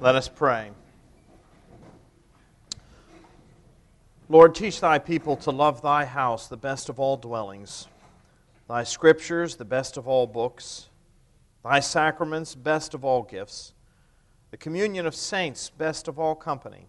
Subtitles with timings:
[0.00, 0.70] Let us pray.
[4.30, 7.86] Lord, teach thy people to love thy house, the best of all dwellings,
[8.66, 10.88] thy scriptures, the best of all books,
[11.62, 13.74] thy sacraments, best of all gifts,
[14.50, 16.86] the communion of saints, best of all company,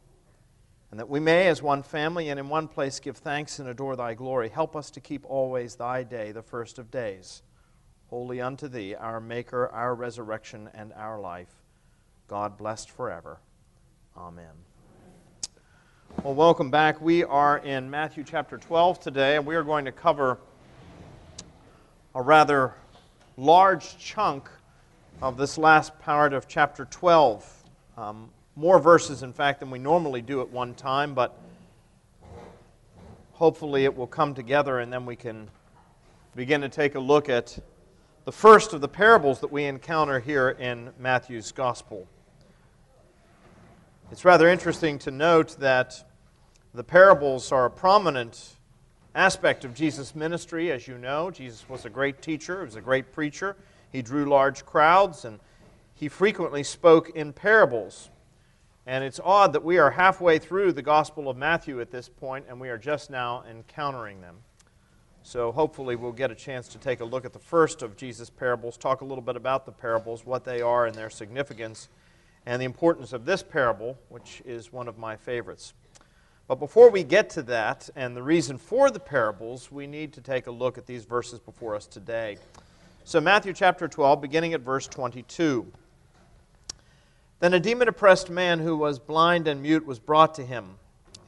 [0.89, 3.97] and that we may, as one family and in one place, give thanks and adore
[3.97, 4.47] thy glory.
[4.47, 7.43] Help us to keep always thy day, the first of days,
[8.09, 11.60] holy unto thee, our Maker, our resurrection, and our life.
[12.31, 13.39] God blessed forever.
[14.15, 14.53] Amen.
[16.23, 17.01] Well, welcome back.
[17.01, 20.37] We are in Matthew chapter 12 today, and we are going to cover
[22.15, 22.73] a rather
[23.35, 24.49] large chunk
[25.21, 27.63] of this last part of chapter 12.
[27.97, 31.37] Um, more verses, in fact, than we normally do at one time, but
[33.33, 35.49] hopefully it will come together and then we can
[36.37, 37.59] begin to take a look at
[38.23, 42.07] the first of the parables that we encounter here in Matthew's Gospel.
[44.11, 46.03] It's rather interesting to note that
[46.73, 48.57] the parables are a prominent
[49.15, 50.69] aspect of Jesus' ministry.
[50.69, 53.55] As you know, Jesus was a great teacher, he was a great preacher.
[53.89, 55.39] He drew large crowds, and
[55.95, 58.09] he frequently spoke in parables.
[58.85, 62.47] And it's odd that we are halfway through the Gospel of Matthew at this point,
[62.49, 64.39] and we are just now encountering them.
[65.23, 68.29] So hopefully, we'll get a chance to take a look at the first of Jesus'
[68.29, 71.87] parables, talk a little bit about the parables, what they are, and their significance
[72.45, 75.73] and the importance of this parable, which is one of my favorites.
[76.47, 80.21] But before we get to that and the reason for the parables, we need to
[80.21, 82.37] take a look at these verses before us today.
[83.03, 85.71] So, Matthew chapter 12, beginning at verse 22.
[87.39, 90.75] Then a demon oppressed man who was blind and mute was brought to him,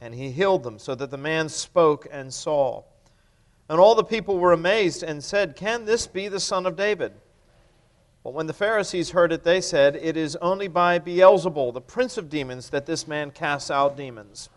[0.00, 2.82] and he healed them, so that the man spoke and saw.
[3.68, 7.14] And all the people were amazed and said, Can this be the son of David?
[8.24, 12.16] But when the Pharisees heard it, they said, It is only by Beelzebul, the prince
[12.16, 14.48] of demons, that this man casts out demons.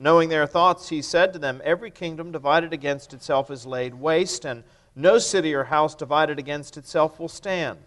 [0.00, 4.46] Knowing their thoughts, he said to them, Every kingdom divided against itself is laid waste,
[4.46, 4.64] and
[4.96, 7.80] no city or house divided against itself will stand.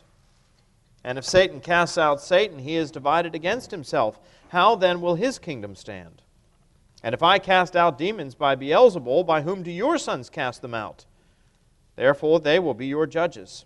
[1.03, 4.19] And if Satan casts out Satan, he is divided against himself.
[4.49, 6.21] How then will his kingdom stand?
[7.01, 10.73] And if I cast out demons by Beelzebul, by whom do your sons cast them
[10.75, 11.05] out?
[11.95, 13.65] Therefore they will be your judges.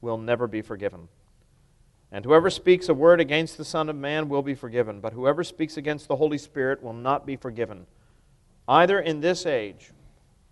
[0.00, 1.08] will never be forgiven.
[2.12, 5.42] And whoever speaks a word against the Son of Man will be forgiven, but whoever
[5.42, 7.86] speaks against the Holy Spirit will not be forgiven,
[8.68, 9.92] either in this age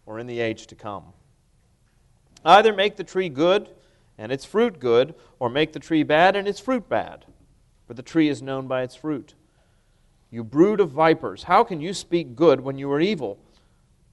[0.07, 1.13] or in the age to come.
[2.45, 3.71] Either make the tree good
[4.19, 7.25] and its fruit good, or make the tree bad and its fruit bad,
[7.87, 9.35] for the tree is known by its fruit.
[10.31, 13.39] You brood of vipers, how can you speak good when you are evil?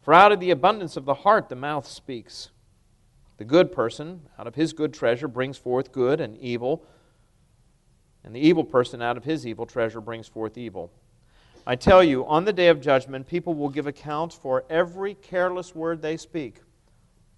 [0.02, 2.50] For out of the abundance of the heart the mouth speaks.
[3.42, 6.86] The good person, out of his good treasure, brings forth good and evil,
[8.24, 10.92] and the evil person, out of his evil treasure, brings forth evil.
[11.66, 15.74] I tell you, on the day of judgment, people will give account for every careless
[15.74, 16.58] word they speak.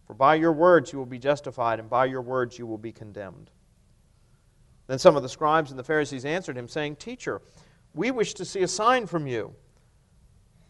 [0.06, 2.92] For by your words you will be justified, and by your words you will be
[2.92, 3.50] condemned.
[4.88, 7.42] Then some of the scribes and the Pharisees answered him, saying, Teacher,
[7.94, 9.56] we wish to see a sign from you.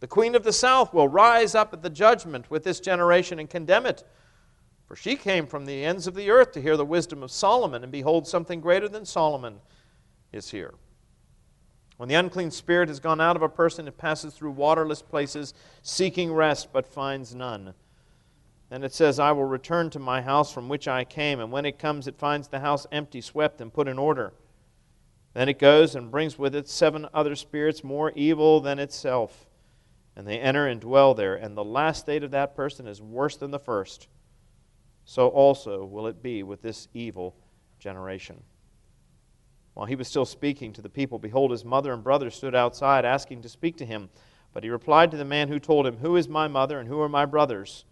[0.00, 3.48] The queen of the south will rise up at the judgment with this generation and
[3.48, 4.04] condemn it.
[4.86, 7.82] For she came from the ends of the earth to hear the wisdom of Solomon,
[7.82, 9.60] and behold, something greater than Solomon
[10.32, 10.74] is here.
[11.96, 15.54] When the unclean spirit has gone out of a person, it passes through waterless places,
[15.82, 17.72] seeking rest, but finds none.
[18.68, 21.64] Then it says, I will return to my house from which I came, and when
[21.64, 24.34] it comes, it finds the house empty, swept, and put in order.
[25.32, 29.45] Then it goes and brings with it seven other spirits more evil than itself
[30.16, 33.36] and they enter and dwell there, and the last state of that person is worse
[33.36, 34.08] than the first.
[35.04, 37.36] So also will it be with this evil
[37.78, 38.42] generation.
[39.74, 43.04] While he was still speaking to the people, behold, his mother and brothers stood outside,
[43.04, 44.08] asking to speak to him.
[44.54, 47.00] But he replied to the man who told him, Who is my mother and who
[47.02, 47.84] are my brothers?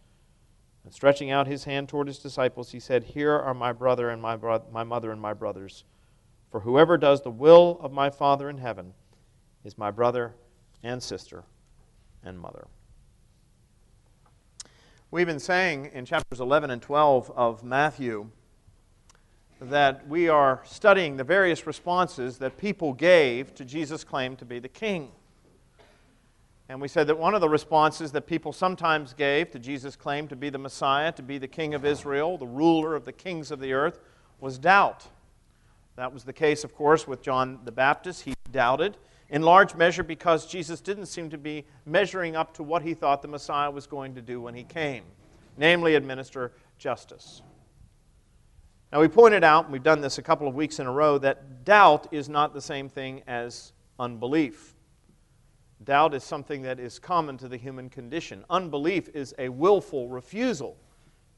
[0.82, 4.23] And stretching out his hand toward his disciples, he said, Here are my brother and
[4.23, 5.85] my, bro- my mother and my brothers.
[6.50, 8.94] For whoever does the will of my Father in heaven
[9.62, 10.35] is my brother
[10.82, 11.44] and sister
[12.25, 12.67] and mother.
[15.11, 18.31] We've been saying in chapters 11 and 12 of Matthew
[19.61, 24.59] that we are studying the various responses that people gave to Jesus' claim to be
[24.59, 25.12] the king.
[26.69, 30.26] And we said that one of the responses that people sometimes gave to Jesus' claim
[30.29, 33.50] to be the Messiah, to be the king of Israel, the ruler of the kings
[33.50, 34.00] of the earth,
[34.41, 35.06] was doubt.
[35.97, 38.23] That was the case, of course, with John the Baptist.
[38.23, 38.97] He doubted,
[39.31, 43.23] in large measure because Jesus didn't seem to be measuring up to what he thought
[43.23, 45.05] the Messiah was going to do when he came,
[45.56, 47.43] namely, administer justice.
[48.93, 51.19] Now, we pointed out, and we've done this a couple of weeks in a row,
[51.19, 54.75] that doubt is not the same thing as unbelief.
[55.82, 58.44] Doubt is something that is common to the human condition.
[58.49, 60.76] Unbelief is a willful refusal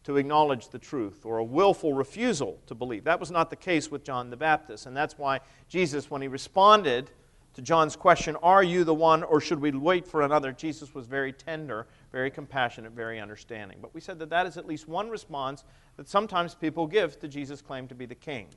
[0.05, 3.05] to acknowledge the truth or a willful refusal to believe.
[3.05, 6.29] That was not the case with John the Baptist, and that's why Jesus, when he
[6.29, 7.11] responded
[7.57, 10.53] to John's question, Are you the one or should we wait for another?
[10.53, 13.79] Jesus was very tender, very compassionate, very understanding.
[13.81, 15.65] But we said that that is at least one response
[15.97, 18.49] that sometimes people give to Jesus' claim to be the king.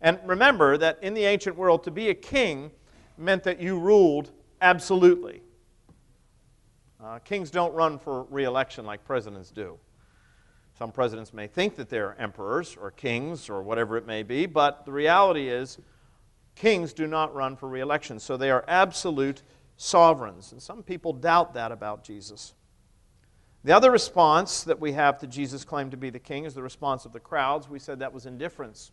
[0.00, 2.70] And remember that in the ancient world, to be a king
[3.18, 4.30] meant that you ruled
[4.62, 5.42] absolutely.
[7.02, 9.76] Uh, kings don't run for re election like presidents do.
[10.78, 14.84] Some presidents may think that they're emperors or kings or whatever it may be, but
[14.84, 15.78] the reality is
[16.60, 19.40] Kings do not run for reelection, so they are absolute
[19.78, 20.52] sovereigns.
[20.52, 22.52] And some people doubt that about Jesus.
[23.64, 26.62] The other response that we have to Jesus' claim to be the king is the
[26.62, 27.70] response of the crowds.
[27.70, 28.92] We said that was indifference.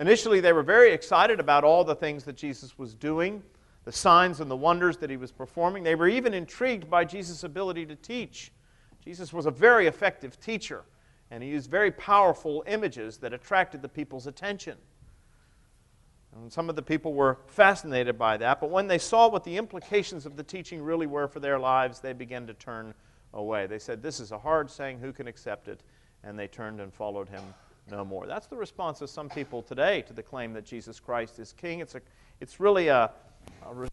[0.00, 3.44] Initially, they were very excited about all the things that Jesus was doing,
[3.84, 5.84] the signs and the wonders that he was performing.
[5.84, 8.50] They were even intrigued by Jesus' ability to teach.
[9.04, 10.82] Jesus was a very effective teacher,
[11.30, 14.76] and he used very powerful images that attracted the people's attention.
[16.34, 19.56] And some of the people were fascinated by that, but when they saw what the
[19.56, 22.94] implications of the teaching really were for their lives, they began to turn
[23.34, 23.66] away.
[23.66, 25.82] They said, This is a hard saying, who can accept it?
[26.22, 27.42] And they turned and followed him
[27.90, 28.26] no more.
[28.26, 31.80] That's the response of some people today to the claim that Jesus Christ is king.
[31.80, 32.00] It's, a,
[32.40, 33.10] it's really a,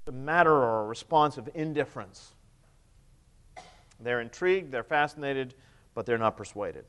[0.08, 2.34] a matter or a response of indifference.
[4.00, 5.56] They're intrigued, they're fascinated,
[5.96, 6.86] but they're not persuaded.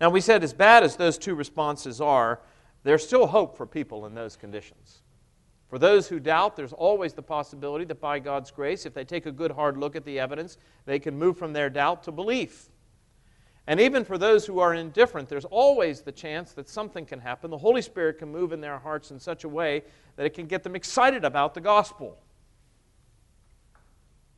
[0.00, 2.40] Now, we said, as bad as those two responses are,
[2.86, 5.02] there's still hope for people in those conditions.
[5.68, 9.26] For those who doubt, there's always the possibility that by God's grace, if they take
[9.26, 12.68] a good hard look at the evidence, they can move from their doubt to belief.
[13.66, 17.50] And even for those who are indifferent, there's always the chance that something can happen.
[17.50, 19.82] The Holy Spirit can move in their hearts in such a way
[20.14, 22.16] that it can get them excited about the gospel.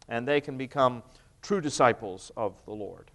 [0.08, 1.02] And they can become
[1.42, 3.10] true disciples of the Lord.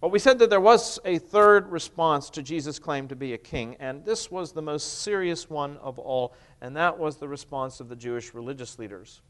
[0.00, 3.38] But we said that there was a third response to Jesus' claim to be a
[3.38, 7.80] king, and this was the most serious one of all, and that was the response
[7.80, 9.22] of the Jewish religious leaders.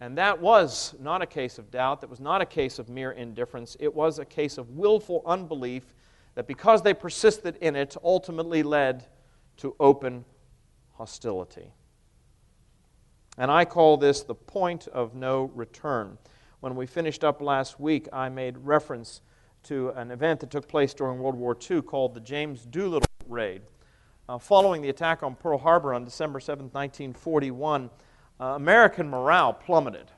[0.00, 3.12] And that was not a case of doubt, that was not a case of mere
[3.12, 5.94] indifference, it was a case of willful unbelief
[6.34, 9.04] that because they persisted in it ultimately led
[9.58, 10.24] to open
[10.94, 11.70] hostility.
[13.36, 16.16] And I call this the point of no return.
[16.60, 19.20] When we finished up last week, I made reference
[19.64, 23.62] to an event that took place during World War II called the James Doolittle Raid.
[24.28, 27.90] Uh, following the attack on Pearl Harbor on December 7, 1941,
[28.40, 30.10] uh, American morale plummeted.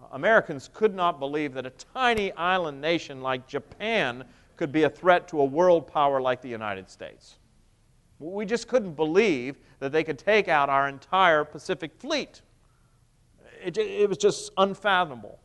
[0.00, 4.24] Uh, Americans could not believe that a tiny island nation like Japan
[4.56, 7.38] could be a threat to a world power like the United States.
[8.18, 12.42] We just couldn't believe that they could take out our entire Pacific fleet.
[13.64, 15.40] It, it was just unfathomable.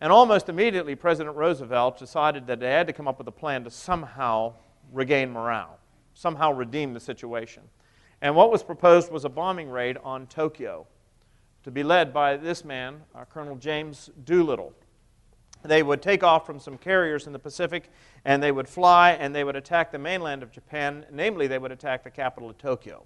[0.00, 3.64] And almost immediately, President Roosevelt decided that they had to come up with a plan
[3.64, 4.52] to somehow
[4.92, 5.78] regain morale,
[6.14, 7.62] somehow redeem the situation.
[8.20, 10.86] And what was proposed was a bombing raid on Tokyo
[11.64, 14.72] to be led by this man, uh, Colonel James Doolittle.
[15.64, 17.90] They would take off from some carriers in the Pacific
[18.24, 21.72] and they would fly and they would attack the mainland of Japan, namely, they would
[21.72, 23.02] attack the capital of Tokyo.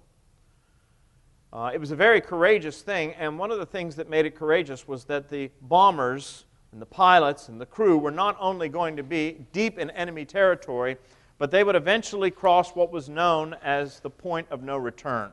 [1.53, 4.35] Uh, it was a very courageous thing, and one of the things that made it
[4.35, 8.95] courageous was that the bombers and the pilots and the crew were not only going
[8.95, 10.97] to be deep in enemy territory,
[11.37, 15.31] but they would eventually cross what was known as the point of no return.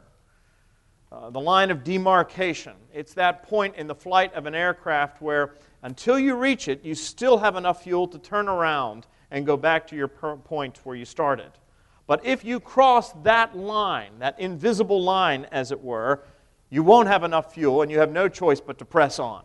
[1.10, 2.74] Uh, the line of demarcation.
[2.92, 6.94] It's that point in the flight of an aircraft where, until you reach it, you
[6.94, 11.04] still have enough fuel to turn around and go back to your point where you
[11.04, 11.50] started.
[12.06, 16.24] But if you cross that line, that invisible line, as it were,
[16.70, 19.44] you won't have enough fuel and you have no choice but to press on.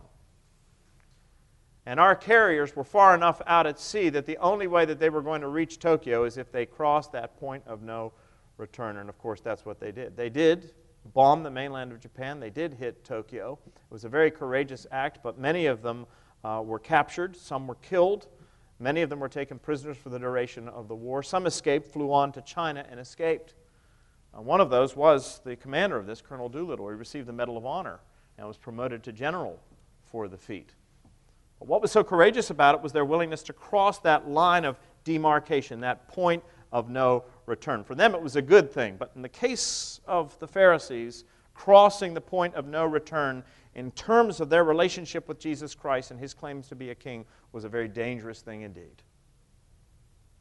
[1.86, 5.10] And our carriers were far enough out at sea that the only way that they
[5.10, 8.12] were going to reach Tokyo is if they crossed that point of no
[8.56, 8.96] return.
[8.96, 10.16] And of course, that's what they did.
[10.16, 10.72] They did
[11.12, 13.58] bomb the mainland of Japan, they did hit Tokyo.
[13.66, 16.06] It was a very courageous act, but many of them
[16.44, 18.26] uh, were captured, some were killed.
[18.80, 21.22] Many of them were taken prisoners for the duration of the war.
[21.22, 23.54] Some escaped, flew on to China, and escaped.
[24.36, 26.88] Uh, one of those was the commander of this, Colonel Doolittle.
[26.88, 28.00] He received the Medal of Honor
[28.36, 29.60] and was promoted to general
[30.02, 30.74] for the feat.
[31.58, 34.78] But what was so courageous about it was their willingness to cross that line of
[35.04, 36.42] demarcation, that point
[36.72, 37.84] of no return.
[37.84, 38.96] For them, it was a good thing.
[38.98, 43.44] But in the case of the Pharisees, crossing the point of no return
[43.74, 47.24] in terms of their relationship with Jesus Christ and his claims to be a king
[47.52, 49.02] was a very dangerous thing indeed.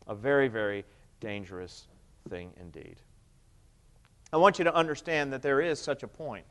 [0.08, 0.86] A very, very
[1.20, 1.88] dangerous
[2.30, 2.98] thing indeed.
[4.32, 6.46] I want you to understand that there is such a point.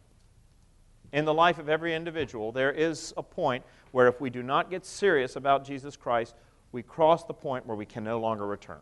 [1.13, 4.71] In the life of every individual, there is a point where if we do not
[4.71, 6.35] get serious about Jesus Christ,
[6.73, 8.81] we cross the point where we can no longer return.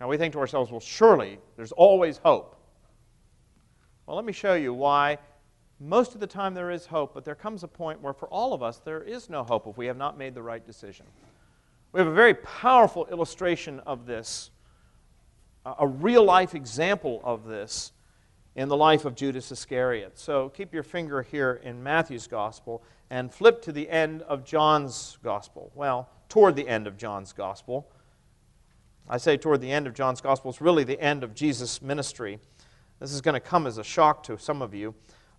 [0.00, 2.54] Now we think to ourselves, well, surely there's always hope.
[4.06, 5.18] Well, let me show you why
[5.80, 8.52] most of the time there is hope, but there comes a point where for all
[8.52, 11.06] of us there is no hope if we have not made the right decision.
[11.92, 14.50] We have a very powerful illustration of this,
[15.64, 17.92] a real life example of this
[18.58, 20.18] in the life of Judas Iscariot.
[20.18, 25.16] So keep your finger here in Matthew's gospel and flip to the end of John's
[25.22, 25.70] gospel.
[25.76, 27.88] Well, toward the end of John's gospel.
[29.08, 32.40] I say toward the end of John's gospel, it's really the end of Jesus' ministry.
[32.98, 34.92] This is going to come as a shock to some of you,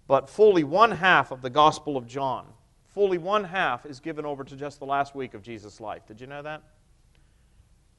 [0.08, 2.46] but fully one half of the gospel of John,
[2.88, 6.06] fully one half is given over to just the last week of Jesus' life.
[6.08, 6.64] Did you know that?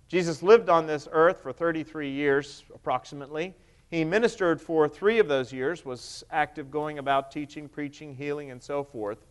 [0.09, 3.55] Jesus lived on this earth for 33 years approximately.
[3.91, 8.63] He ministered for three of those years, was active going about teaching, preaching, healing, and
[8.63, 9.27] so forth.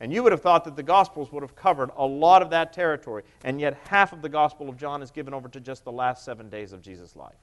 [0.00, 2.72] And you would have thought that the Gospels would have covered a lot of that
[2.72, 5.92] territory, and yet half of the Gospel of John is given over to just the
[5.92, 7.38] last seven days of Jesus' life.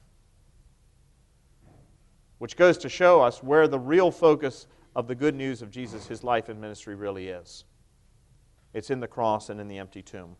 [2.38, 6.06] Which goes to show us where the real focus of the good news of Jesus,
[6.06, 7.64] his life and ministry, really is.
[8.74, 10.36] It's in the cross and in the empty tomb.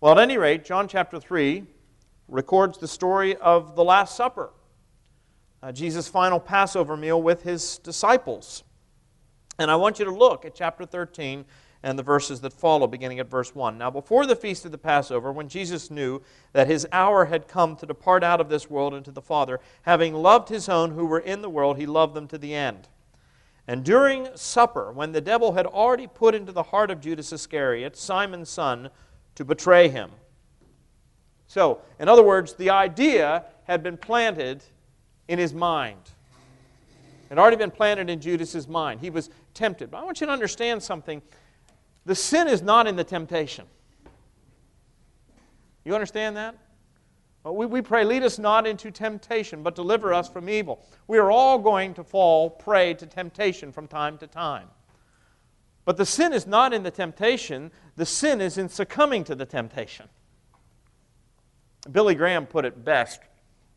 [0.00, 1.64] Well, at any rate, John chapter 3
[2.28, 4.50] records the story of the Last Supper,
[5.62, 8.64] uh, Jesus' final Passover meal with his disciples.
[9.58, 11.44] And I want you to look at chapter 13
[11.82, 13.78] and the verses that follow, beginning at verse 1.
[13.78, 16.22] Now, before the feast of the Passover, when Jesus knew
[16.52, 20.14] that his hour had come to depart out of this world into the Father, having
[20.14, 22.88] loved his own who were in the world, he loved them to the end.
[23.66, 27.96] And during supper, when the devil had already put into the heart of Judas Iscariot,
[27.96, 28.90] Simon's son,
[29.34, 30.10] to betray him.
[31.46, 34.64] So, in other words, the idea had been planted
[35.28, 36.00] in his mind.
[37.26, 39.00] It had already been planted in Judas's mind.
[39.00, 39.90] He was tempted.
[39.90, 41.20] But I want you to understand something.
[42.06, 43.66] The sin is not in the temptation.
[45.84, 46.56] You understand that?
[47.44, 50.84] Well, we, we pray, lead us not into temptation, but deliver us from evil.
[51.06, 54.68] We are all going to fall prey to temptation from time to time.
[55.84, 59.46] But the sin is not in the temptation, the sin is in succumbing to the
[59.46, 60.06] temptation.
[61.90, 63.20] Billy Graham put it best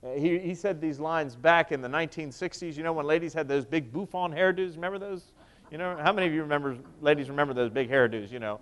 [0.04, 3.48] Uh, he, he said these lines back in the 1960s, you know, when ladies had
[3.48, 4.76] those big bouffant hairdos.
[4.76, 5.32] Remember those?
[5.70, 8.60] You know, how many of you remember, ladies remember those big hairdos, you know?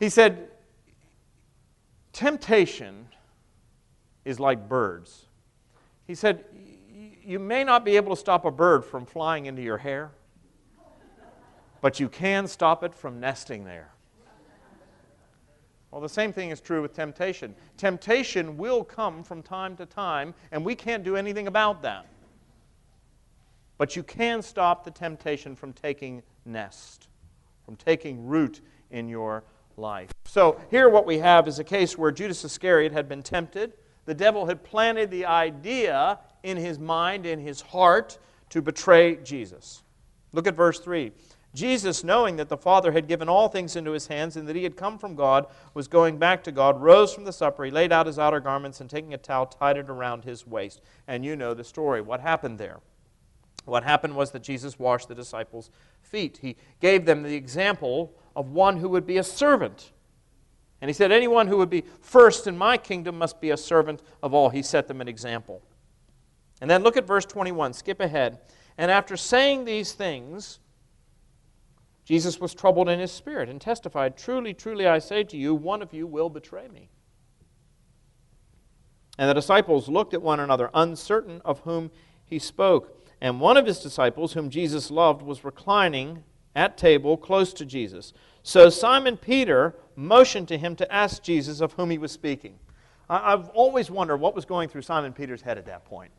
[0.00, 0.48] He said,
[2.12, 3.06] temptation
[4.24, 5.26] is like birds.
[6.06, 6.44] He said,
[7.24, 10.10] you may not be able to stop a bird from flying into your hair,
[11.80, 13.91] but you can stop it from nesting there.
[15.92, 17.54] Well, the same thing is true with temptation.
[17.76, 22.06] Temptation will come from time to time, and we can't do anything about that.
[23.76, 27.08] But you can stop the temptation from taking nest,
[27.66, 29.44] from taking root in your
[29.76, 30.10] life.
[30.24, 33.74] So, here what we have is a case where Judas Iscariot had been tempted.
[34.06, 38.18] The devil had planted the idea in his mind, in his heart,
[38.48, 39.82] to betray Jesus.
[40.32, 41.12] Look at verse 3.
[41.54, 44.62] Jesus, knowing that the Father had given all things into his hands and that he
[44.62, 47.64] had come from God, was going back to God, rose from the supper.
[47.64, 50.80] He laid out his outer garments and taking a towel, tied it around his waist.
[51.06, 52.00] And you know the story.
[52.00, 52.80] What happened there?
[53.66, 56.38] What happened was that Jesus washed the disciples' feet.
[56.40, 59.92] He gave them the example of one who would be a servant.
[60.80, 64.02] And he said, Anyone who would be first in my kingdom must be a servant
[64.22, 64.48] of all.
[64.48, 65.62] He set them an example.
[66.60, 67.74] And then look at verse 21.
[67.74, 68.38] Skip ahead.
[68.78, 70.58] And after saying these things,
[72.04, 75.82] Jesus was troubled in his spirit and testified, Truly, truly, I say to you, one
[75.82, 76.88] of you will betray me.
[79.18, 81.90] And the disciples looked at one another, uncertain of whom
[82.24, 82.98] he spoke.
[83.20, 86.24] And one of his disciples, whom Jesus loved, was reclining
[86.56, 88.12] at table close to Jesus.
[88.42, 92.58] So Simon Peter motioned to him to ask Jesus of whom he was speaking.
[93.08, 96.10] I've always wondered what was going through Simon Peter's head at that point.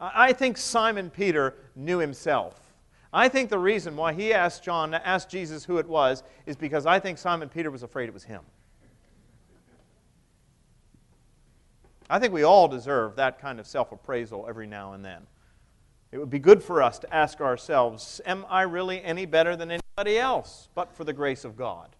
[0.00, 2.58] I think Simon Peter knew himself.
[3.12, 6.56] I think the reason why he asked John to ask Jesus who it was is
[6.56, 8.42] because I think Simon Peter was afraid it was him.
[12.08, 15.26] I think we all deserve that kind of self appraisal every now and then.
[16.12, 19.70] It would be good for us to ask ourselves Am I really any better than
[19.70, 21.94] anybody else but for the grace of God?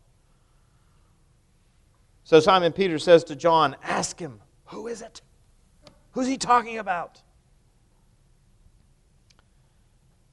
[2.24, 5.20] So Simon Peter says to John, Ask him, who is it?
[6.12, 7.22] Who's he talking about?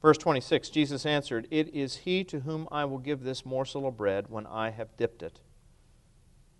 [0.02, 3.98] Verse 26 Jesus answered, It is he to whom I will give this morsel of
[3.98, 5.40] bread when I have dipped it.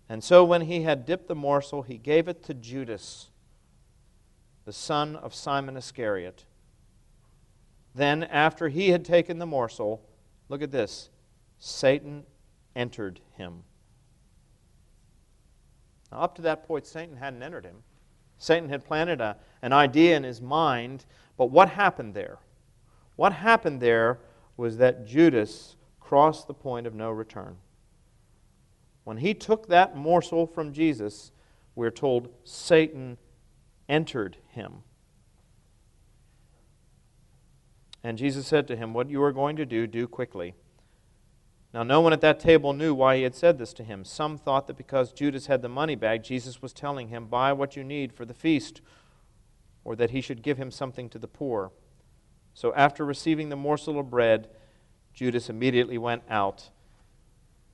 [0.08, 3.28] And so when he had dipped the morsel, he gave it to Judas,
[4.64, 6.44] the son of Simon Iscariot.
[7.94, 10.02] Then, after he had taken the morsel,
[10.48, 11.10] look at this
[11.58, 12.24] Satan
[12.74, 13.64] entered him.
[16.10, 17.82] Now, up to that point, Satan hadn't entered him.
[18.38, 21.04] Satan had planted a, an idea in his mind,
[21.36, 22.38] but what happened there?
[23.18, 24.20] What happened there
[24.56, 27.56] was that Judas crossed the point of no return.
[29.02, 31.32] When he took that morsel from Jesus,
[31.74, 33.18] we're told Satan
[33.88, 34.84] entered him.
[38.04, 40.54] And Jesus said to him, What you are going to do, do quickly.
[41.74, 44.04] Now, no one at that table knew why he had said this to him.
[44.04, 47.74] Some thought that because Judas had the money bag, Jesus was telling him, Buy what
[47.74, 48.80] you need for the feast,
[49.82, 51.72] or that he should give him something to the poor.
[52.58, 54.48] So, after receiving the morsel of bread,
[55.14, 56.70] Judas immediately went out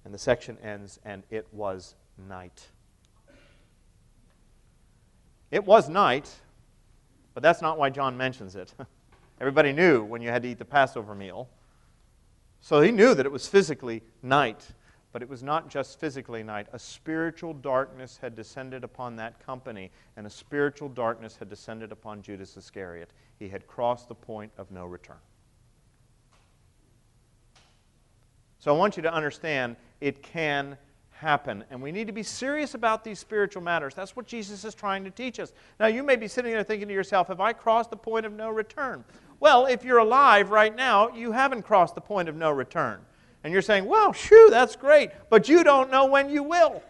[0.04, 1.94] and the section ends, and it was
[2.28, 2.68] night.
[5.50, 6.30] It was night,
[7.32, 8.74] but that's not why John mentions it.
[9.40, 11.48] Everybody knew when you had to eat the Passover meal.
[12.60, 14.66] So he knew that it was physically night,
[15.12, 16.66] but it was not just physically night.
[16.74, 22.20] A spiritual darkness had descended upon that company, and a spiritual darkness had descended upon
[22.20, 23.14] Judas Iscariot.
[23.38, 25.16] He had crossed the point of no return.
[28.58, 30.78] So I want you to understand it can
[31.10, 31.64] happen.
[31.70, 33.94] And we need to be serious about these spiritual matters.
[33.94, 35.52] That's what Jesus is trying to teach us.
[35.78, 38.32] Now, you may be sitting there thinking to yourself, have I crossed the point of
[38.32, 39.04] no return?
[39.40, 43.00] Well, if you're alive right now, you haven't crossed the point of no return.
[43.42, 46.82] And you're saying, well, shoo, that's great, but you don't know when you will.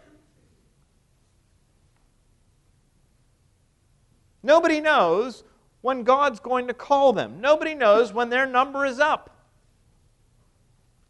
[4.41, 5.43] Nobody knows
[5.85, 7.39] when God's going to call them.
[7.39, 9.29] Nobody knows when their number is up.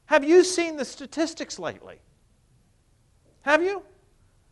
[0.08, 1.96] Have you seen the statistics lately?
[3.44, 3.84] Have you?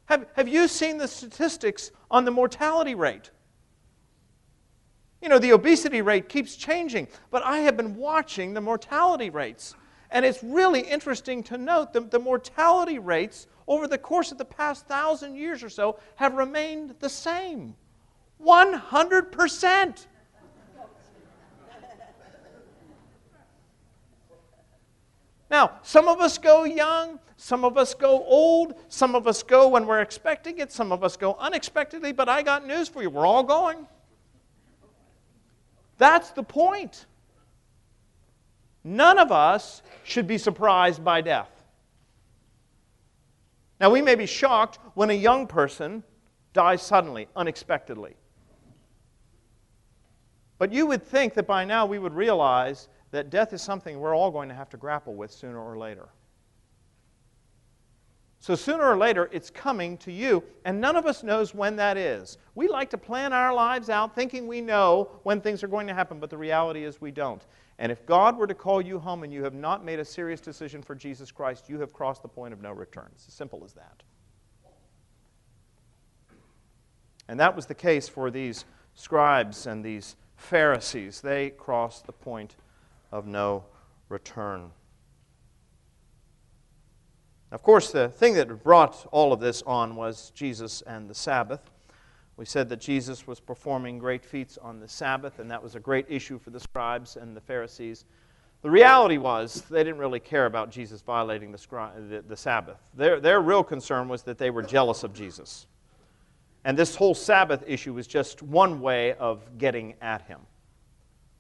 [0.06, 3.32] Have, have you seen the statistics on the mortality rate?
[5.22, 9.76] You know, the obesity rate keeps changing, but I have been watching the mortality rates.
[10.10, 14.46] And it's really interesting to note that the mortality rates over the course of the
[14.46, 17.76] past thousand years or so have remained the same
[18.42, 20.06] 100%.
[25.54, 29.68] Now, some of us go young, some of us go old, some of us go
[29.68, 33.12] when we're expecting it, some of us go unexpectedly, but I got news for you.
[33.12, 33.86] We're all going.
[36.00, 37.06] That's the point.
[38.84, 41.52] None of us should be surprised by death.
[43.80, 46.02] Now, we may be shocked when a young person
[46.54, 48.16] dies suddenly, unexpectedly.
[50.58, 54.16] But you would think that by now we would realize that death is something we're
[54.16, 56.10] all going to have to grapple with sooner or later.
[58.40, 61.96] So sooner or later, it's coming to you, and none of us knows when that
[61.96, 62.40] is.
[62.56, 65.94] We like to plan our lives out thinking we know when things are going to
[65.94, 67.46] happen, but the reality is we don't.
[67.78, 70.42] And if God were to call you home and you have not made a serious
[70.42, 73.10] decision for Jesus Christ, you have crossed the point of no return.
[73.14, 74.02] It's as simple as that.
[77.28, 81.22] And that was the case for these scribes and these Pharisees.
[81.22, 82.56] They crossed the point
[83.14, 83.64] of no
[84.10, 84.72] return.
[87.52, 91.70] Of course, the thing that brought all of this on was Jesus and the Sabbath.
[92.36, 95.80] We said that Jesus was performing great feats on the Sabbath, and that was a
[95.80, 98.06] great issue for the scribes and the Pharisees.
[98.64, 102.80] The reality was they didn't really care about Jesus violating the, scri- the, the Sabbath.
[102.96, 105.68] Their, their real concern was that they were jealous of Jesus.
[106.66, 110.40] And this whole Sabbath issue was just one way of getting at him.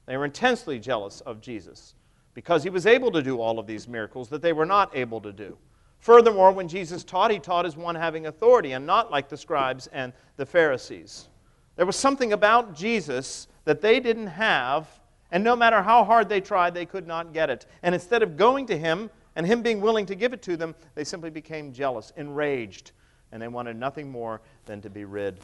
[0.05, 1.95] They were intensely jealous of Jesus
[2.33, 5.21] because he was able to do all of these miracles that they were not able
[5.21, 5.57] to do.
[5.99, 9.87] Furthermore, when Jesus taught, he taught as one having authority and not like the scribes
[9.87, 11.29] and the Pharisees.
[11.75, 14.87] There was something about Jesus that they didn't have,
[15.31, 17.65] and no matter how hard they tried, they could not get it.
[17.83, 20.75] And instead of going to him and him being willing to give it to them,
[20.93, 22.91] they simply became jealous, enraged,
[23.31, 25.39] and they wanted nothing more than to be rid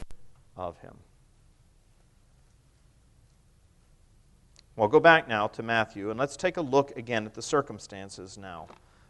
[0.56, 0.94] of him.
[4.80, 8.38] Well, go back now to Matthew, and let's take a look again at the circumstances
[8.38, 8.66] now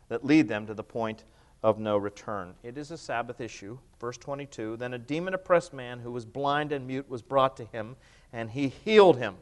[0.08, 1.22] that lead them to the point
[1.62, 2.54] of no return.
[2.64, 3.78] It is a Sabbath issue.
[4.00, 7.64] Verse 22 Then a demon oppressed man who was blind and mute was brought to
[7.66, 7.94] him,
[8.32, 9.36] and he healed him,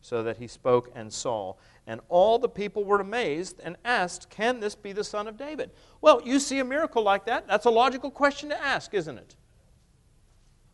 [0.00, 1.54] so that he spoke and saw.
[1.84, 5.72] And all the people were amazed and asked, Can this be the son of David?
[6.00, 7.48] Well, you see a miracle like that.
[7.48, 9.34] That's a logical question to ask, isn't it?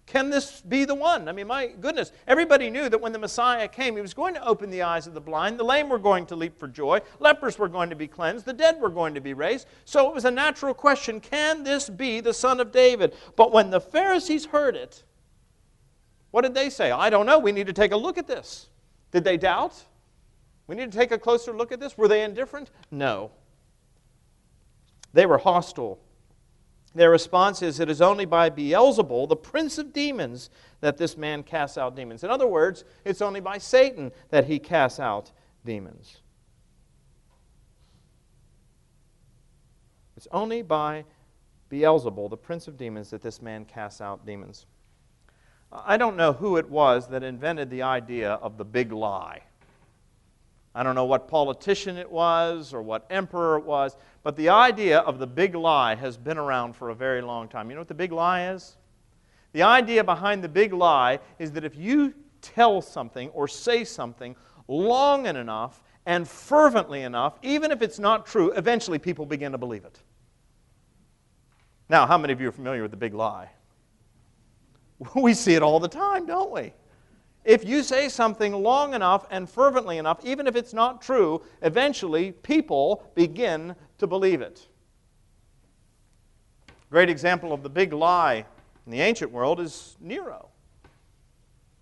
[0.07, 1.29] Can this be the one?
[1.29, 4.47] I mean, my goodness, everybody knew that when the Messiah came, he was going to
[4.47, 7.59] open the eyes of the blind, the lame were going to leap for joy, lepers
[7.59, 9.67] were going to be cleansed, the dead were going to be raised.
[9.85, 13.17] So it was a natural question can this be the son of David?
[13.35, 15.03] But when the Pharisees heard it,
[16.31, 16.93] what did they say?
[16.93, 17.41] I don't know.
[17.41, 18.69] We need to take a look at this.
[19.11, 19.83] Did they doubt?
[20.69, 21.99] We need to take a closer look at this.
[21.99, 22.71] Were they indifferent?
[22.93, 23.33] No.
[25.13, 25.99] They were hostile
[26.97, 31.43] their response is, It is only by Beelzebul, the prince of demons, that this man
[31.43, 32.25] casts out demons.
[32.25, 35.33] In other words, it's only by Satan that he casts out
[35.65, 36.19] demons.
[40.17, 41.05] It's only by
[41.71, 44.67] Beelzebul, the prince of demons, that this man casts out demons.
[45.73, 49.43] I don't know who it was that invented the idea of the big lie.
[50.77, 54.99] I don't know what politician it was or what emperor it was, but the idea
[54.99, 57.71] of the big lie has been around for a very long time.
[57.71, 58.77] You know what the big lie is?
[59.55, 62.13] The idea behind the big lie is that if you
[62.43, 64.37] tell something or say something
[64.69, 69.87] long enough and fervently enough, even if it's not true, eventually people begin to believe
[69.87, 69.99] it.
[71.89, 73.49] Now, how many of you are familiar with the big lie?
[75.15, 76.75] We see it all the time, don't we?
[77.47, 82.33] If you say something long enough and fervently enough, even if it's not true, eventually
[82.33, 84.67] people begin to believe it.
[86.91, 88.45] Great example of the big lie
[88.85, 90.49] in the ancient world is Nero.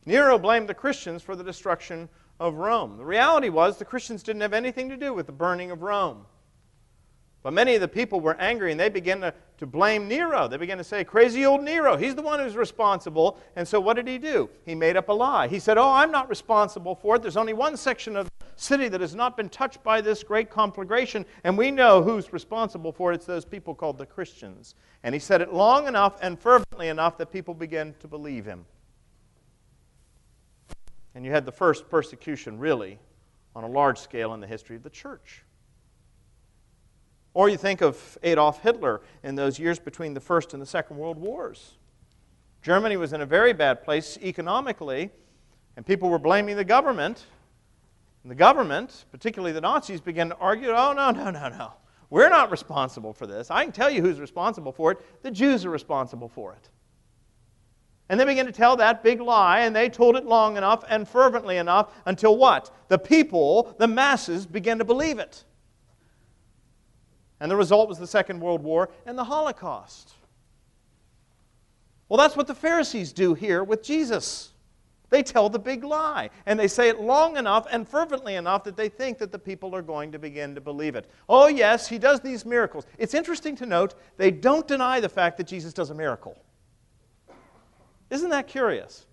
[0.05, 2.99] Nero blamed the Christians for the destruction of Rome.
[2.99, 6.27] The reality was the Christians didn't have anything to do with the burning of Rome.
[7.45, 10.49] But many of the people were angry and they began to, to blame Nero.
[10.49, 13.39] They began to say, Crazy old Nero, he's the one who's responsible.
[13.55, 14.49] And so what did he do?
[14.65, 15.47] He made up a lie.
[15.47, 17.23] He said, Oh, I'm not responsible for it.
[17.23, 20.49] There's only one section of the city that has not been touched by this great
[20.49, 23.17] conflagration, and we know who's responsible for it.
[23.17, 24.75] It's those people called the Christians.
[25.03, 28.65] And he said it long enough and fervently enough that people began to believe him.
[31.15, 32.99] And you had the first persecution, really,
[33.55, 35.45] on a large scale in the history of the church.
[37.35, 40.97] Or you think of Adolf Hitler in those years between the First and the Second
[40.97, 41.75] World Wars.
[42.63, 45.11] Germany was in a very bad place economically,
[45.77, 47.27] and people were blaming the government.
[48.23, 51.73] And the government, particularly the Nazis, began to argue oh, no, no, no, no.
[52.09, 53.51] We're not responsible for this.
[53.51, 55.23] I can tell you who's responsible for it.
[55.23, 56.71] The Jews are responsible for it.
[58.09, 61.09] And they began to tell that big lie, and they told it long enough and
[61.09, 62.71] fervently enough until what?
[62.89, 65.45] The people, the masses, began to believe it.
[67.45, 70.15] And the result was the Second World War and the Holocaust.
[72.09, 74.53] Well, that's what the Pharisees do here with Jesus.
[75.11, 78.79] They tell the big lie, and they say it long enough and fervently enough that
[78.79, 81.11] they think that the people are going to begin to believe it.
[81.29, 82.87] Oh, yes, he does these miracles.
[82.97, 86.43] It's interesting to note they don't deny the fact that Jesus does a miracle.
[88.09, 89.05] Isn't that curious?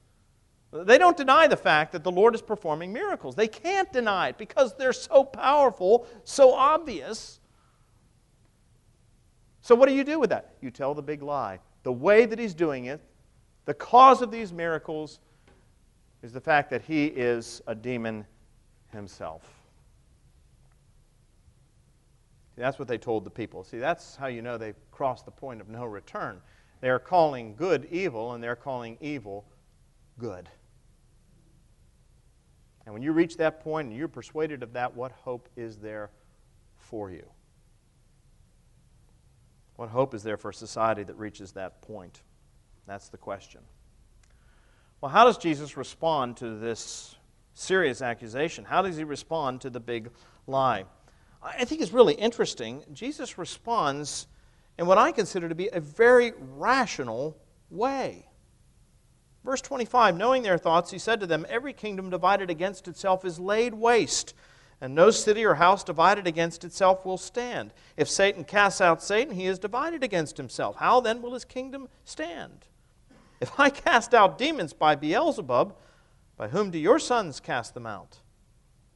[0.72, 3.36] They don't deny the fact that the Lord is performing miracles.
[3.36, 7.41] They can't deny it because they're so powerful, so obvious.
[9.62, 10.56] So, what do you do with that?
[10.62, 11.60] You tell the big lie.
[11.84, 13.02] The way that he's doing it,
[13.66, 15.20] the cause of these miracles,
[16.24, 18.26] is the fact that he is a demon
[18.92, 19.44] himself.
[22.56, 23.64] See, that's what they told the people.
[23.64, 26.42] See, that's how you know they've crossed the point of no return.
[26.82, 29.46] They're calling good evil, and they're calling evil
[30.18, 30.50] good.
[32.86, 36.10] And when you reach that point and you're persuaded of that, what hope is there
[36.76, 37.26] for you?
[39.82, 42.22] What hope is there for a society that reaches that point?
[42.86, 43.62] That's the question.
[45.02, 47.16] Well, how does Jesus respond to this
[47.56, 48.64] serious accusation?
[48.64, 50.12] How does he respond to the big
[50.46, 50.86] lie?
[51.42, 52.84] I think it's really interesting.
[52.94, 54.28] Jesus responds
[54.78, 57.36] in what I consider to be a very rational
[57.72, 58.28] way.
[59.44, 63.40] Verse 25 Knowing their thoughts, he said to them, Every kingdom divided against itself is
[63.40, 64.36] laid waste
[64.82, 67.72] and no city or house divided against itself will stand.
[67.96, 70.78] If Satan casts out Satan, he is divided against himself.
[70.78, 72.66] How then will his kingdom stand?
[73.40, 75.76] If I cast out demons by Beelzebub,
[76.36, 78.18] by whom do your sons cast them out?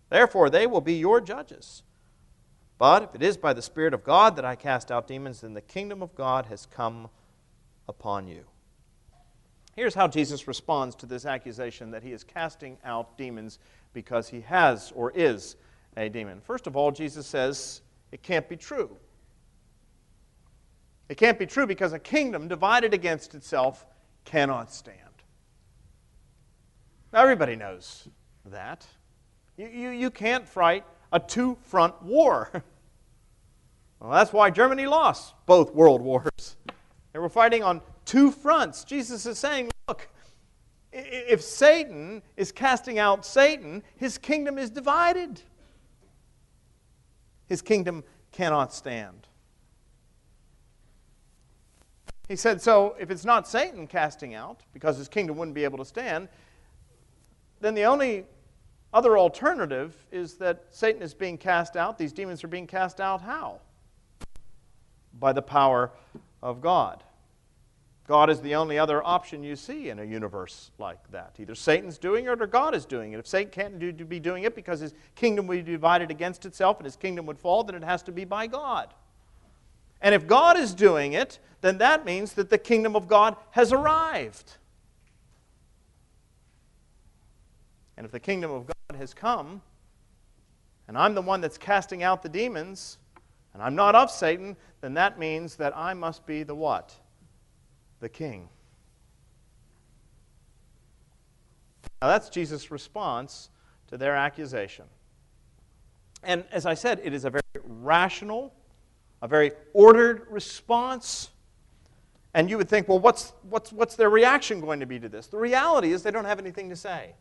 [0.09, 1.83] Therefore, they will be your judges.
[2.77, 5.53] But if it is by the Spirit of God that I cast out demons, then
[5.53, 7.09] the kingdom of God has come
[7.87, 8.45] upon you.
[9.75, 13.59] Here's how Jesus responds to this accusation that he is casting out demons
[13.93, 15.55] because he has or is
[15.97, 16.41] a demon.
[16.41, 17.81] First of all, Jesus says
[18.11, 18.95] it can't be true.
[21.09, 23.85] It can't be true because a kingdom divided against itself
[24.25, 24.99] cannot stand.
[27.13, 28.07] Now, everybody knows
[28.45, 28.85] that.
[29.57, 32.49] You, you, you can't fight a two front war.
[33.99, 36.57] well, that's why Germany lost both world wars.
[37.13, 38.83] They were fighting on two fronts.
[38.83, 40.09] Jesus is saying, look,
[40.91, 45.41] if Satan is casting out Satan, his kingdom is divided.
[47.47, 49.27] His kingdom cannot stand.
[52.27, 55.77] He said, so if it's not Satan casting out, because his kingdom wouldn't be able
[55.77, 56.27] to stand,
[57.61, 58.25] then the only
[58.93, 61.97] other alternative is that Satan is being cast out.
[61.97, 63.61] These demons are being cast out how?
[65.19, 65.91] By the power
[66.41, 67.03] of God.
[68.07, 71.35] God is the only other option you see in a universe like that.
[71.39, 73.19] Either Satan's doing it or God is doing it.
[73.19, 76.77] If Satan can't do, be doing it because his kingdom would be divided against itself
[76.77, 78.93] and his kingdom would fall, then it has to be by God.
[80.01, 83.73] And if God is doing it, then that means that the kingdom of God has
[83.73, 84.57] arrived.
[87.97, 89.63] And if the kingdom of God has come,
[90.87, 92.99] and I'm the one that's casting out the demons,
[93.55, 96.93] and I'm not of Satan, then that means that I must be the what?
[98.05, 98.47] The king.
[102.03, 103.49] Now, that's Jesus' response
[103.87, 104.85] to their accusation.
[106.23, 108.53] And as I said, it is a very rational,
[109.23, 111.31] a very ordered response.
[112.35, 115.25] And you would think, well, what's, what's, what's their reaction going to be to this?
[115.25, 117.15] The reality is they don't have anything to say.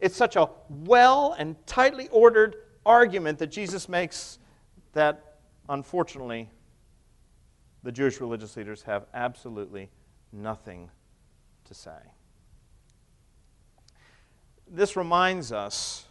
[0.00, 4.38] It's such a well and tightly ordered argument that Jesus makes
[4.92, 6.50] that, unfortunately,
[7.86, 9.88] the Jewish religious leaders have absolutely
[10.32, 10.90] nothing
[11.66, 11.96] to say.
[14.68, 16.06] This reminds us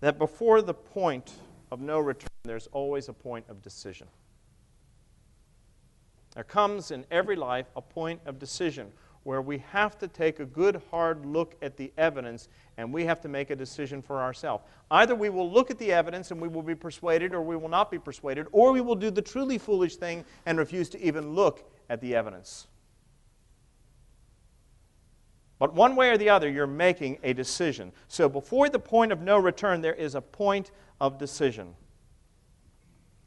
[0.00, 1.32] that before the point
[1.72, 4.06] of no return, there's always a point of decision.
[6.34, 8.92] There comes in every life a point of decision
[9.26, 13.20] where we have to take a good hard look at the evidence and we have
[13.20, 14.62] to make a decision for ourselves.
[14.88, 17.68] Either we will look at the evidence and we will be persuaded, or we will
[17.68, 21.34] not be persuaded, or we will do the truly foolish thing and refuse to even
[21.34, 22.68] look at the evidence.
[25.58, 27.90] But one way or the other, you're making a decision.
[28.06, 31.74] So before the point of no return, there is a point of decision.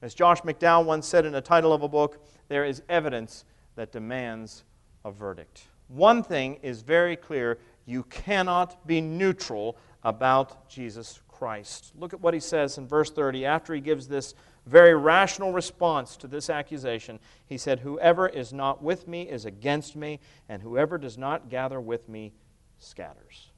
[0.01, 3.43] As Josh McDowell once said in the title of a book, there is evidence
[3.75, 4.63] that demands
[5.03, 5.63] a verdict.
[5.89, 11.91] One thing is very clear you cannot be neutral about Jesus Christ.
[11.97, 14.35] Look at what he says in verse 30 after he gives this
[14.67, 17.19] very rational response to this accusation.
[17.47, 21.81] He said, Whoever is not with me is against me, and whoever does not gather
[21.81, 22.33] with me
[22.77, 23.49] scatters.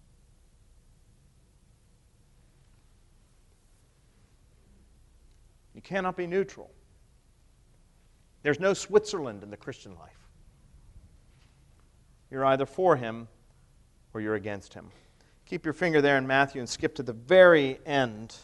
[5.74, 6.72] You cannot be neutral.
[8.44, 10.21] There's no Switzerland in the Christian life.
[12.32, 13.28] You're either for him
[14.14, 14.90] or you're against him.
[15.46, 18.38] Keep your finger there in Matthew and skip to the very end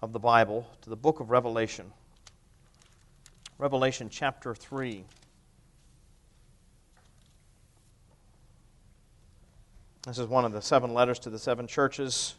[0.00, 1.92] of the Bible, to the book of Revelation.
[3.58, 5.04] Revelation chapter 3.
[10.06, 12.34] This is one of the seven letters to the seven churches.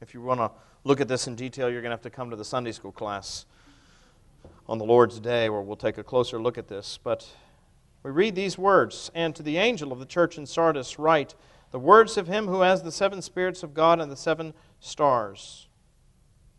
[0.00, 0.50] If you want to
[0.84, 2.92] look at this in detail, you're going to have to come to the Sunday school
[2.92, 3.46] class
[4.68, 6.98] on the Lord's Day where we'll take a closer look at this.
[7.02, 7.26] But
[8.02, 11.34] we read these words And to the angel of the church in Sardis, write
[11.70, 15.68] the words of him who has the seven spirits of God and the seven stars.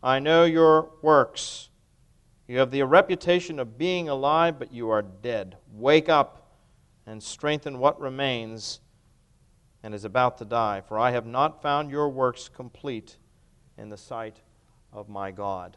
[0.02, 1.68] I know your works.
[2.48, 5.56] You have the reputation of being alive, but you are dead.
[5.72, 6.56] Wake up
[7.06, 8.80] and strengthen what remains
[9.82, 13.16] and is about to die, for I have not found your works complete
[13.76, 14.40] in the sight
[14.92, 15.76] of my God.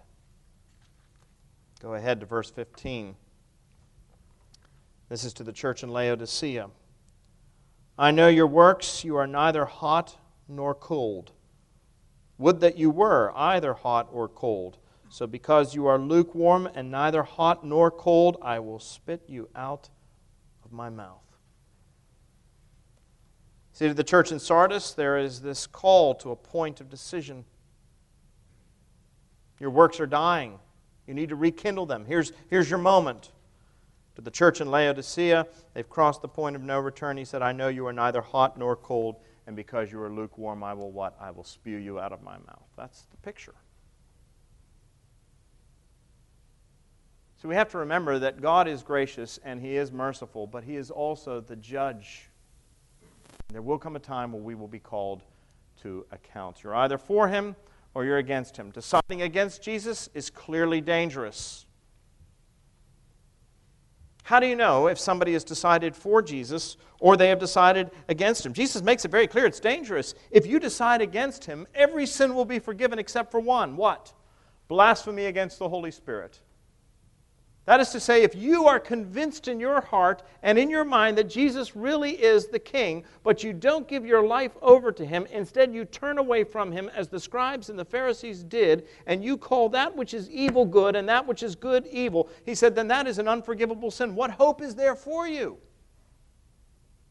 [1.82, 3.16] Go ahead to verse 15.
[5.10, 6.70] This is to the church in Laodicea.
[7.98, 9.04] I know your works.
[9.04, 11.32] You are neither hot nor cold.
[12.38, 14.78] Would that you were either hot or cold.
[15.10, 19.90] So, because you are lukewarm and neither hot nor cold, I will spit you out
[20.66, 21.22] of my mouth.
[23.72, 27.46] See, to the church in Sardis, there is this call to a point of decision.
[29.60, 30.60] Your works are dying.
[31.08, 32.06] You need to rekindle them.
[32.06, 33.32] Here's, here's your moment.
[34.16, 37.18] To the church in Laodicea, they've crossed the point of no return.
[37.18, 40.64] He said, I know you are neither hot nor cold, and because you are lukewarm,
[40.64, 41.18] I will what?
[41.20, 42.68] I will spew you out of my mouth.
[42.78, 43.56] That's the picture.
[47.42, 50.78] So we have to remember that God is gracious and He is merciful, but He
[50.78, 52.30] is also the judge.
[53.50, 55.22] There will come a time when we will be called
[55.84, 56.64] to account.
[56.64, 57.56] You're either for Him
[57.94, 58.72] or you're against Him.
[58.72, 61.65] Deciding against Jesus is clearly dangerous.
[64.26, 68.44] How do you know if somebody has decided for Jesus or they have decided against
[68.44, 68.54] him?
[68.54, 70.16] Jesus makes it very clear it's dangerous.
[70.32, 73.78] If you decide against him, every sin will be forgiven except for one.
[73.78, 74.14] What?
[74.68, 76.40] Blasphemy against the Holy Spirit.
[77.66, 81.18] That is to say, if you are convinced in your heart and in your mind
[81.18, 85.26] that Jesus really is the King, but you don't give your life over to Him,
[85.32, 89.36] instead you turn away from Him as the scribes and the Pharisees did, and you
[89.36, 92.88] call that which is evil good and that which is good evil, He said, then
[92.90, 94.14] that is an unforgivable sin.
[94.14, 95.58] What hope is there for you?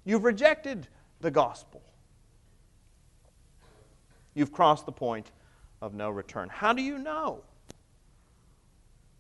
[0.04, 0.86] You've rejected
[1.20, 1.82] the gospel.
[4.34, 5.32] You've crossed the point
[5.82, 6.48] of no return.
[6.48, 7.42] How do you know?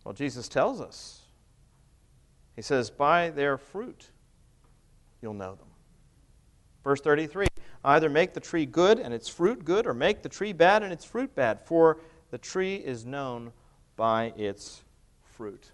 [0.04, 1.22] Well, Jesus tells us.
[2.56, 4.10] He says, By their fruit
[5.20, 5.68] you'll know them.
[6.82, 7.46] Verse 33
[7.84, 10.92] Either make the tree good and its fruit good, or make the tree bad and
[10.92, 11.98] its fruit bad, for
[12.30, 13.52] the tree is known
[13.96, 14.82] by its
[15.22, 15.70] fruit.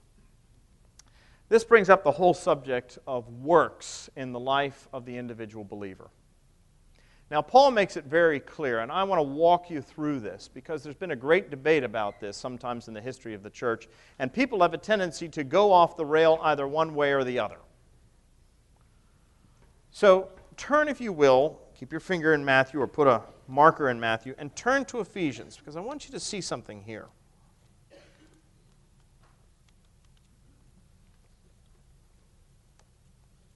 [1.48, 6.10] This brings up the whole subject of works in the life of the individual believer.
[7.30, 10.82] Now, Paul makes it very clear, and I want to walk you through this because
[10.82, 13.88] there's been a great debate about this sometimes in the history of the church,
[14.18, 17.38] and people have a tendency to go off the rail either one way or the
[17.38, 17.58] other.
[19.92, 24.00] So, turn, if you will, keep your finger in Matthew or put a marker in
[24.00, 27.06] Matthew, and turn to Ephesians because I want you to see something here.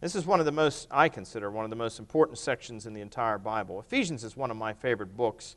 [0.05, 2.93] This is one of the most, I consider, one of the most important sections in
[2.93, 3.81] the entire Bible.
[3.81, 5.57] Ephesians is one of my favorite books.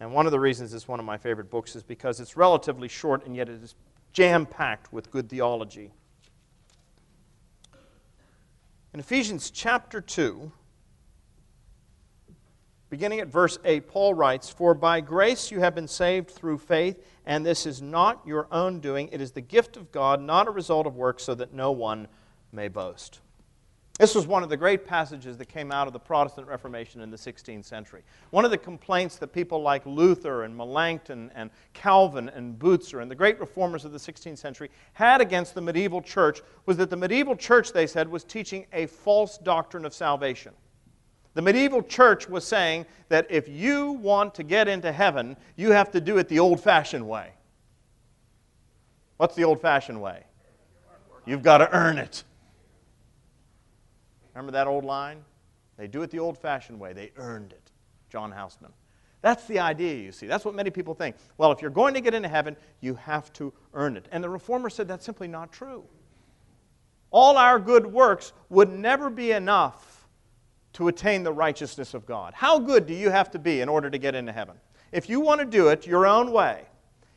[0.00, 2.88] And one of the reasons it's one of my favorite books is because it's relatively
[2.88, 3.76] short and yet it is
[4.12, 5.92] jam packed with good theology.
[8.92, 10.50] In Ephesians chapter 2,
[12.90, 17.00] beginning at verse 8, Paul writes, For by grace you have been saved through faith,
[17.24, 19.08] and this is not your own doing.
[19.12, 22.08] It is the gift of God, not a result of works, so that no one
[22.50, 23.20] may boast.
[23.98, 27.10] This was one of the great passages that came out of the Protestant Reformation in
[27.10, 28.02] the 16th century.
[28.30, 33.10] One of the complaints that people like Luther and Melanchthon and Calvin and Bucer and
[33.10, 36.96] the great reformers of the 16th century had against the medieval church was that the
[36.96, 40.52] medieval church, they said, was teaching a false doctrine of salvation.
[41.34, 45.90] The medieval church was saying that if you want to get into heaven, you have
[45.90, 47.32] to do it the old fashioned way.
[49.16, 50.22] What's the old fashioned way?
[51.26, 52.22] You've got to earn it.
[54.38, 55.24] Remember that old line?
[55.76, 56.92] They do it the old fashioned way.
[56.92, 57.72] They earned it.
[58.08, 58.70] John Houseman.
[59.20, 60.28] That's the idea, you see.
[60.28, 61.16] That's what many people think.
[61.38, 64.06] Well, if you're going to get into heaven, you have to earn it.
[64.12, 65.82] And the reformer said that's simply not true.
[67.10, 70.06] All our good works would never be enough
[70.74, 72.32] to attain the righteousness of God.
[72.32, 74.54] How good do you have to be in order to get into heaven?
[74.92, 76.66] If you want to do it your own way,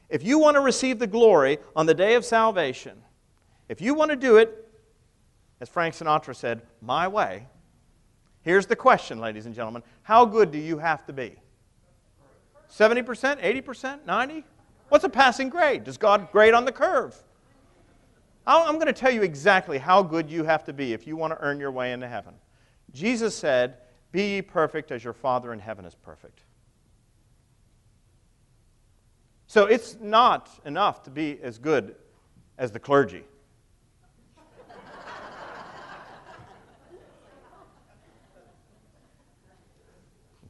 [0.09, 2.97] if you want to receive the glory on the day of salvation,
[3.69, 4.70] if you want to do it
[5.61, 7.47] as Frank Sinatra said, my way.
[8.41, 11.35] Here's the question, ladies and gentlemen How good do you have to be?
[12.69, 13.03] 70%,
[13.41, 14.43] 80%, 90?
[14.89, 15.83] What's a passing grade?
[15.83, 17.15] Does God grade on the curve?
[18.47, 21.31] I'm going to tell you exactly how good you have to be if you want
[21.31, 22.33] to earn your way into heaven.
[22.91, 23.77] Jesus said,
[24.11, 26.41] Be ye perfect as your Father in heaven is perfect.
[29.45, 31.95] So it's not enough to be as good
[32.57, 33.23] as the clergy.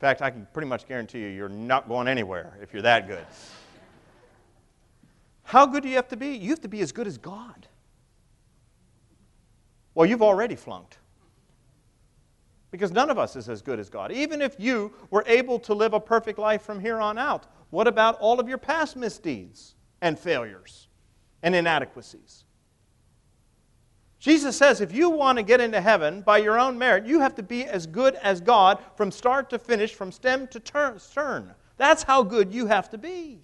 [0.01, 3.25] Fact, I can pretty much guarantee you you're not going anywhere if you're that good.
[5.43, 6.29] How good do you have to be?
[6.29, 7.67] You have to be as good as God.
[9.93, 10.97] Well, you've already flunked.
[12.71, 14.11] Because none of us is as good as God.
[14.11, 17.85] Even if you were able to live a perfect life from here on out, what
[17.85, 20.87] about all of your past misdeeds and failures
[21.43, 22.45] and inadequacies?
[24.21, 27.33] Jesus says if you want to get into heaven by your own merit, you have
[27.35, 31.51] to be as good as God from start to finish, from stem to stern.
[31.77, 33.39] That's how good you have to be.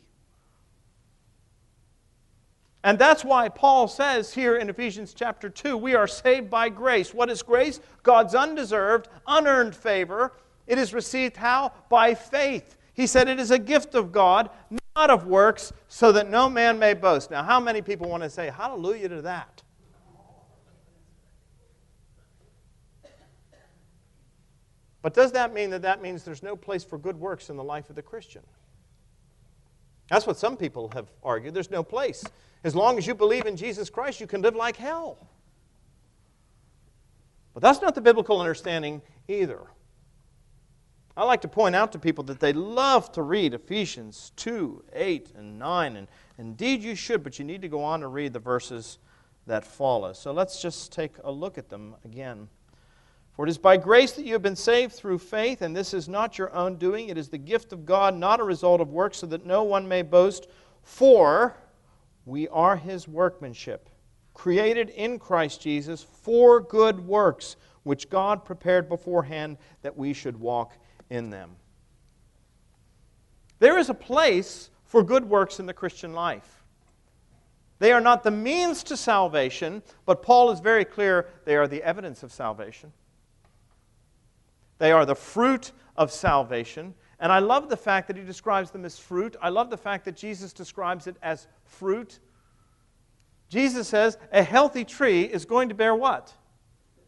[2.83, 7.11] And that's why Paul says here in Ephesians chapter 2 we are saved by grace.
[7.11, 7.79] What is grace?
[8.03, 10.33] God's undeserved, unearned favor.
[10.67, 11.73] It is received how?
[11.89, 12.77] By faith.
[12.93, 14.51] He said it is a gift of God,
[14.95, 17.31] not of works, so that no man may boast.
[17.31, 19.63] Now, how many people want to say hallelujah to that?
[25.07, 27.63] But does that mean that that means there's no place for good works in the
[27.63, 28.41] life of the Christian?
[30.09, 31.53] That's what some people have argued.
[31.53, 32.25] There's no place.
[32.65, 35.29] As long as you believe in Jesus Christ, you can live like hell.
[37.53, 39.61] But that's not the biblical understanding either.
[41.15, 45.31] I like to point out to people that they love to read Ephesians 2, 8,
[45.37, 45.95] and 9.
[45.95, 48.97] And indeed, you should, but you need to go on to read the verses
[49.45, 50.11] that follow.
[50.11, 52.49] So let's just take a look at them again.
[53.37, 56.09] For it is by grace that you have been saved through faith, and this is
[56.09, 57.09] not your own doing.
[57.09, 59.87] It is the gift of God, not a result of works, so that no one
[59.87, 60.47] may boast.
[60.81, 61.55] For
[62.25, 63.89] we are his workmanship,
[64.33, 70.73] created in Christ Jesus for good works, which God prepared beforehand that we should walk
[71.11, 71.57] in them.
[73.59, 76.63] There is a place for good works in the Christian life.
[77.77, 81.83] They are not the means to salvation, but Paul is very clear they are the
[81.83, 82.91] evidence of salvation.
[84.77, 86.93] They are the fruit of salvation.
[87.19, 89.35] And I love the fact that he describes them as fruit.
[89.41, 92.19] I love the fact that Jesus describes it as fruit.
[93.49, 96.31] Jesus says a healthy tree is going to bear what?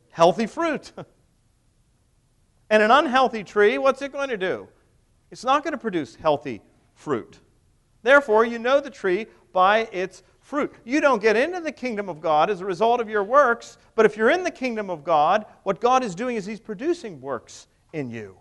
[0.09, 0.91] Healthy fruit.
[2.69, 4.67] and an unhealthy tree, what's it going to do?
[5.29, 6.61] It's not going to produce healthy
[6.95, 7.39] fruit.
[8.01, 10.73] Therefore, you know the tree by its fruit.
[10.83, 14.05] You don't get into the kingdom of God as a result of your works, but
[14.05, 17.67] if you're in the kingdom of God, what God is doing is He's producing works
[17.93, 18.35] in you.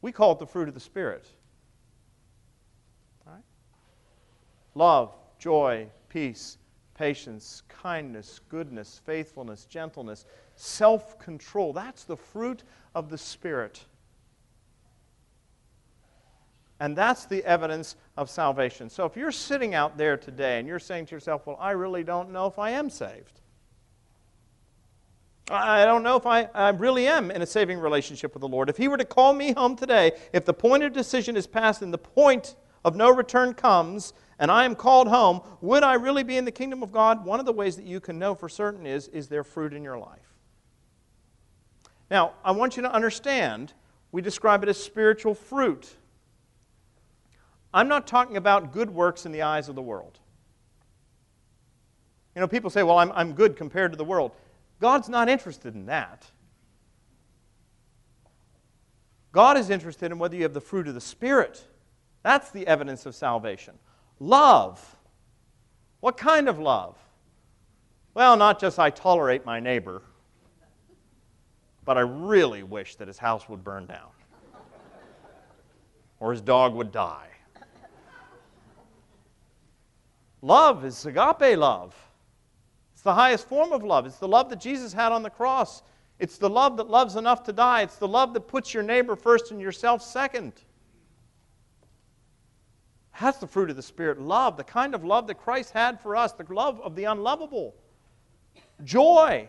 [0.00, 1.26] We call it the fruit of the Spirit.
[3.26, 3.42] Right?
[4.74, 6.56] Love, joy, peace,
[6.94, 10.24] patience, kindness, goodness, faithfulness, gentleness,
[10.54, 11.74] self control.
[11.74, 12.62] That's the fruit
[12.94, 13.84] of the Spirit.
[16.80, 18.90] And that's the evidence of salvation.
[18.90, 22.04] So if you're sitting out there today and you're saying to yourself, well, I really
[22.04, 23.40] don't know if I am saved.
[25.48, 28.68] I don't know if I, I really am in a saving relationship with the Lord.
[28.68, 31.82] If He were to call me home today, if the point of decision is passed
[31.82, 36.24] and the point of no return comes, and I am called home, would I really
[36.24, 37.24] be in the kingdom of God?
[37.24, 39.82] One of the ways that you can know for certain is is there fruit in
[39.82, 40.34] your life?
[42.10, 43.72] Now, I want you to understand
[44.12, 45.96] we describe it as spiritual fruit.
[47.72, 50.18] I'm not talking about good works in the eyes of the world.
[52.34, 54.32] You know, people say, well, I'm, I'm good compared to the world.
[54.80, 56.26] God's not interested in that.
[59.32, 61.62] God is interested in whether you have the fruit of the Spirit.
[62.22, 63.74] That's the evidence of salvation.
[64.18, 64.96] Love.
[66.00, 66.96] What kind of love?
[68.14, 70.02] Well, not just I tolerate my neighbor,
[71.84, 74.08] but I really wish that his house would burn down
[76.18, 77.28] or his dog would die.
[80.42, 81.94] Love is agape love.
[82.92, 84.06] It's the highest form of love.
[84.06, 85.82] It's the love that Jesus had on the cross.
[86.18, 87.82] It's the love that loves enough to die.
[87.82, 90.52] It's the love that puts your neighbor first and yourself second.
[93.20, 96.16] That's the fruit of the Spirit love, the kind of love that Christ had for
[96.16, 97.74] us, the love of the unlovable.
[98.84, 99.48] Joy,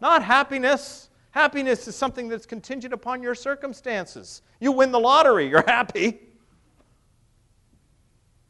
[0.00, 1.10] not happiness.
[1.32, 4.42] Happiness is something that's contingent upon your circumstances.
[4.60, 6.20] You win the lottery, you're happy.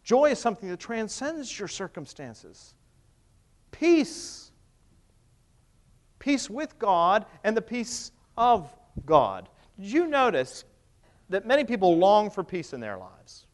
[0.08, 2.72] Joy is something that transcends your circumstances.
[3.70, 4.52] Peace.
[6.18, 9.50] Peace with God and the peace of God.
[9.78, 10.64] Did you notice
[11.28, 13.44] that many people long for peace in their lives?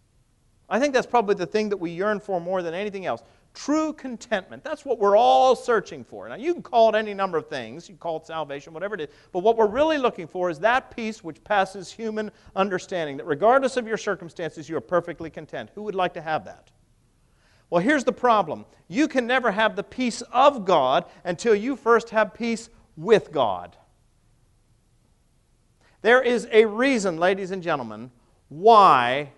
[0.69, 3.25] I think that's probably the thing that we yearn for more than anything else.
[3.55, 4.65] True contentment.
[4.65, 6.29] That's what we're all searching for.
[6.29, 7.89] Now, you can call it any number of things.
[7.89, 9.09] You can call it salvation, whatever it is.
[9.31, 13.77] But what we're really looking for is that peace which passes human understanding, that regardless
[13.77, 15.71] of your circumstances, you are perfectly content.
[15.77, 16.73] Who would like to have that?
[17.71, 22.11] Well, here's the problem you can never have the peace of God until you first
[22.11, 23.77] have peace with God.
[26.03, 28.11] There is a reason, ladies and gentlemen,
[28.49, 29.31] why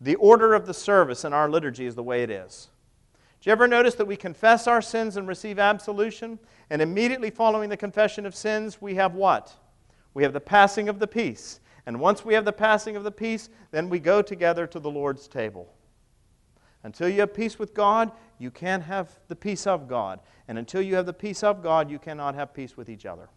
[0.00, 2.68] the order of the service in our liturgy is the way it is.
[3.48, 6.38] You ever notice that we confess our sins and receive absolution?
[6.68, 9.54] And immediately following the confession of sins, we have what?
[10.12, 11.60] We have the passing of the peace.
[11.86, 14.90] And once we have the passing of the peace, then we go together to the
[14.90, 15.72] Lord's table.
[16.82, 20.20] Until you have peace with God, you can't have the peace of God.
[20.46, 23.30] And until you have the peace of God, you cannot have peace with each other.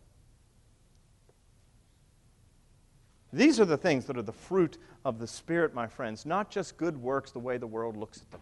[3.31, 6.75] These are the things that are the fruit of the Spirit, my friends, not just
[6.75, 8.41] good works the way the world looks at them.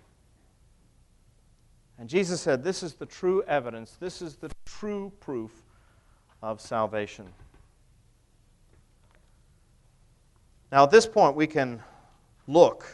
[1.99, 5.51] And Jesus said, This is the true evidence, this is the true proof
[6.41, 7.27] of salvation.
[10.71, 11.83] Now, at this point, we can
[12.47, 12.85] look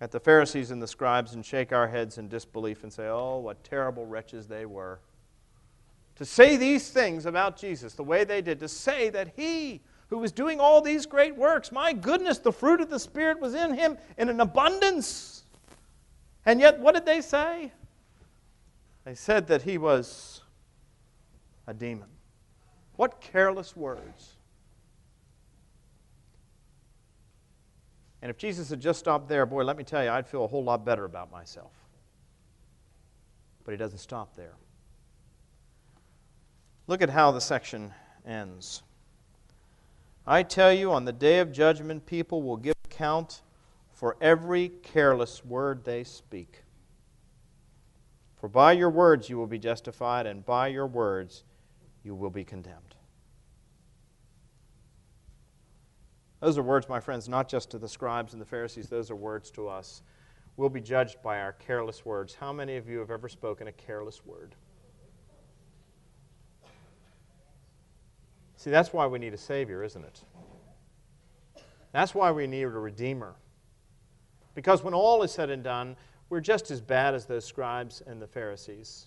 [0.00, 3.38] at the Pharisees and the scribes and shake our heads in disbelief and say, oh,
[3.38, 5.00] what terrible wretches they were.
[6.16, 10.18] To say these things about Jesus the way they did, to say that he who
[10.18, 13.74] was doing all these great works, my goodness, the fruit of the Spirit was in
[13.74, 15.43] him in an abundance.
[16.46, 17.72] And yet, what did they say?
[19.04, 20.42] They said that he was
[21.66, 22.08] a demon.
[22.96, 24.36] What careless words.
[28.22, 30.48] And if Jesus had just stopped there, boy, let me tell you, I'd feel a
[30.48, 31.72] whole lot better about myself.
[33.64, 34.54] But he doesn't stop there.
[36.86, 37.92] Look at how the section
[38.26, 38.82] ends.
[40.26, 43.42] I tell you, on the day of judgment, people will give account
[44.04, 46.62] for every careless word they speak.
[48.36, 51.42] For by your words you will be justified, and by your words
[52.02, 52.96] you will be condemned.
[56.40, 59.16] Those are words, my friends, not just to the scribes and the Pharisees, those are
[59.16, 60.02] words to us.
[60.58, 62.34] We'll be judged by our careless words.
[62.34, 64.54] How many of you have ever spoken a careless word?
[68.56, 70.20] See, that's why we need a Savior, isn't it?
[71.92, 73.36] That's why we need a Redeemer.
[74.54, 75.96] Because when all is said and done,
[76.30, 79.06] we're just as bad as those scribes and the Pharisees.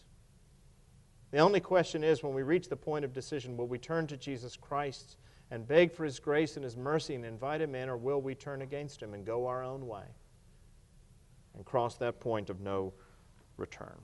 [1.31, 4.17] The only question is when we reach the point of decision, will we turn to
[4.17, 5.17] Jesus Christ
[5.51, 8.35] and beg for His grace and His mercy and invite Him in, or will we
[8.35, 10.05] turn against Him and go our own way
[11.55, 12.93] and cross that point of no
[13.57, 13.99] return?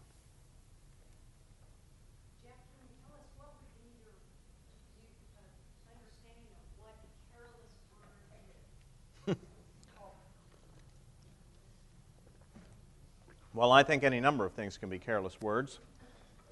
[13.56, 15.80] Well, I think any number of things can be careless words.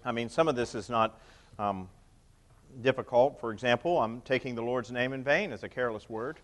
[0.05, 1.19] I mean, some of this is not
[1.57, 1.89] um,
[2.81, 3.39] difficult.
[3.39, 6.37] For example, I'm taking the Lord's name in vain as a careless word,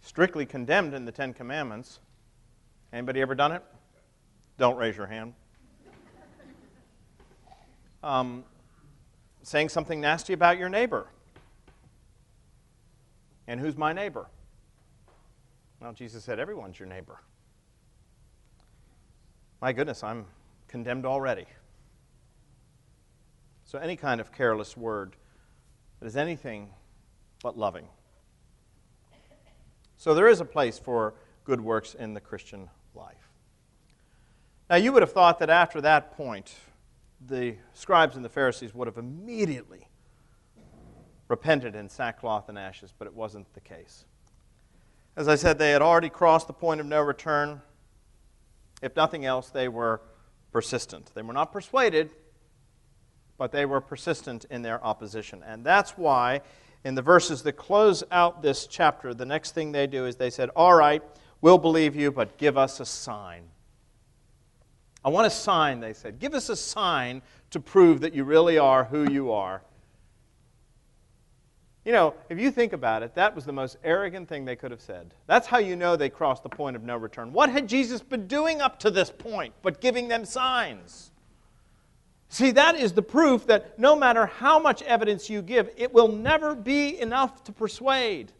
[0.00, 1.98] strictly condemned in the Ten Commandments.
[2.92, 3.64] Anybody ever done it?
[4.58, 5.34] Don't raise your hand.
[8.02, 8.44] Um,
[9.42, 11.06] saying something nasty about your neighbor.
[13.48, 14.26] And who's my neighbor?
[15.80, 17.18] Well, Jesus said, everyone's your neighbor.
[19.60, 20.26] My goodness, I'm
[20.68, 21.46] condemned already.
[23.64, 25.16] So, any kind of careless word
[26.00, 26.70] that is anything
[27.42, 27.86] but loving.
[29.96, 33.28] So, there is a place for good works in the Christian life.
[34.70, 36.54] Now, you would have thought that after that point,
[37.26, 39.88] the scribes and the Pharisees would have immediately
[41.28, 44.04] repented in sackcloth and ashes, but it wasn't the case.
[45.16, 47.60] As I said, they had already crossed the point of no return.
[48.82, 50.00] If nothing else, they were
[50.52, 51.10] persistent.
[51.14, 52.10] They were not persuaded,
[53.38, 55.42] but they were persistent in their opposition.
[55.46, 56.40] And that's why,
[56.84, 60.30] in the verses that close out this chapter, the next thing they do is they
[60.30, 61.02] said, All right,
[61.40, 63.44] we'll believe you, but give us a sign.
[65.04, 66.18] I want a sign, they said.
[66.18, 69.62] Give us a sign to prove that you really are who you are.
[71.84, 74.70] You know, if you think about it, that was the most arrogant thing they could
[74.70, 75.14] have said.
[75.26, 77.32] That's how you know they crossed the point of no return.
[77.32, 81.10] What had Jesus been doing up to this point but giving them signs?
[82.28, 86.08] See, that is the proof that no matter how much evidence you give, it will
[86.08, 88.30] never be enough to persuade.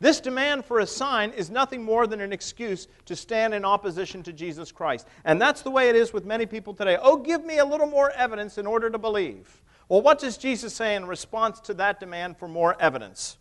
[0.00, 4.22] This demand for a sign is nothing more than an excuse to stand in opposition
[4.22, 5.06] to Jesus Christ.
[5.26, 6.96] And that's the way it is with many people today.
[7.02, 9.60] Oh, give me a little more evidence in order to believe.
[9.90, 13.38] Well, what does Jesus say in response to that demand for more evidence?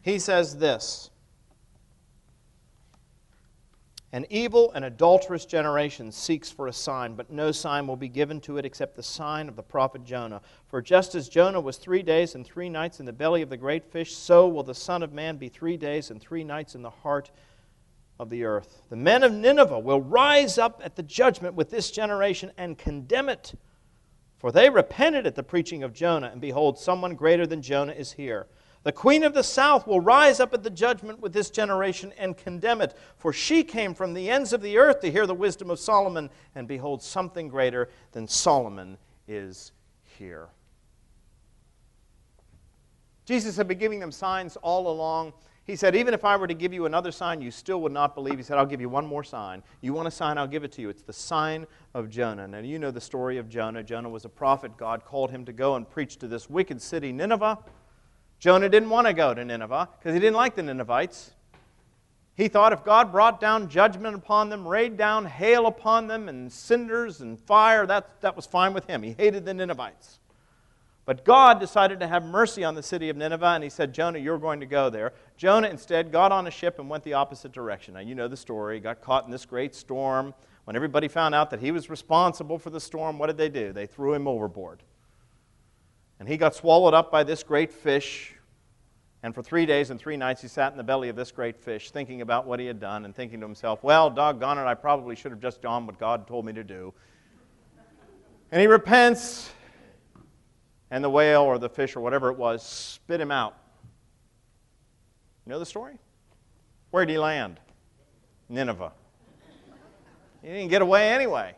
[0.00, 1.10] He says this
[4.12, 8.40] An evil and adulterous generation seeks for a sign, but no sign will be given
[8.42, 10.40] to it except the sign of the prophet Jonah.
[10.68, 13.56] For just as Jonah was three days and three nights in the belly of the
[13.56, 16.82] great fish, so will the Son of Man be three days and three nights in
[16.82, 17.32] the heart
[18.20, 18.82] of the earth.
[18.88, 23.28] The men of Nineveh will rise up at the judgment with this generation and condemn
[23.28, 23.54] it
[24.44, 28.12] for they repented at the preaching of Jonah, and behold, someone greater than Jonah is
[28.12, 28.46] here.
[28.82, 32.36] The queen of the south will rise up at the judgment with this generation and
[32.36, 35.70] condemn it, for she came from the ends of the earth to hear the wisdom
[35.70, 39.72] of Solomon, and behold, something greater than Solomon is
[40.18, 40.48] here.
[43.24, 45.32] Jesus had been giving them signs all along.
[45.66, 48.14] He said, Even if I were to give you another sign, you still would not
[48.14, 48.36] believe.
[48.36, 49.62] He said, I'll give you one more sign.
[49.80, 50.36] You want a sign?
[50.36, 50.90] I'll give it to you.
[50.90, 52.46] It's the sign of Jonah.
[52.46, 53.82] Now, you know the story of Jonah.
[53.82, 54.76] Jonah was a prophet.
[54.76, 57.58] God called him to go and preach to this wicked city, Nineveh.
[58.38, 61.30] Jonah didn't want to go to Nineveh because he didn't like the Ninevites.
[62.36, 66.52] He thought if God brought down judgment upon them, rained down hail upon them, and
[66.52, 69.02] cinders and fire, that, that was fine with him.
[69.02, 70.18] He hated the Ninevites.
[71.06, 74.18] But God decided to have mercy on the city of Nineveh, and he said, Jonah,
[74.18, 75.12] you're going to go there.
[75.36, 77.94] Jonah instead got on a ship and went the opposite direction.
[77.94, 78.76] Now, you know the story.
[78.76, 80.32] He got caught in this great storm.
[80.64, 83.72] When everybody found out that he was responsible for the storm, what did they do?
[83.72, 84.82] They threw him overboard.
[86.18, 88.34] And he got swallowed up by this great fish.
[89.22, 91.58] And for three days and three nights, he sat in the belly of this great
[91.58, 94.74] fish, thinking about what he had done and thinking to himself, well, doggone it, I
[94.74, 96.94] probably should have just done what God told me to do.
[98.50, 99.50] And he repents
[100.94, 103.56] and the whale or the fish or whatever it was spit him out.
[105.44, 105.98] You know the story?
[106.92, 107.58] Where did he land?
[108.48, 108.92] Nineveh.
[110.40, 111.52] He didn't get away anyway.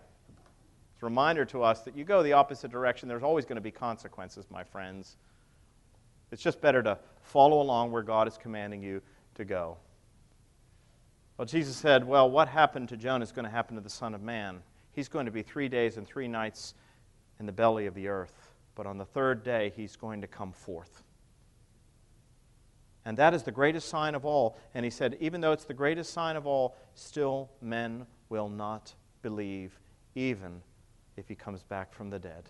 [0.94, 3.62] It's a reminder to us that you go the opposite direction, there's always going to
[3.62, 5.18] be consequences, my friends.
[6.32, 9.02] It's just better to follow along where God is commanding you
[9.34, 9.76] to go.
[11.36, 14.14] Well, Jesus said, Well, what happened to Jonah is going to happen to the Son
[14.14, 14.62] of Man.
[14.92, 16.72] He's going to be three days and three nights
[17.38, 18.45] in the belly of the earth
[18.76, 21.02] but on the third day he's going to come forth.
[23.04, 24.58] And that is the greatest sign of all.
[24.74, 28.94] And he said, even though it's the greatest sign of all, still men will not
[29.22, 29.78] believe,
[30.14, 30.60] even
[31.16, 32.48] if he comes back from the dead.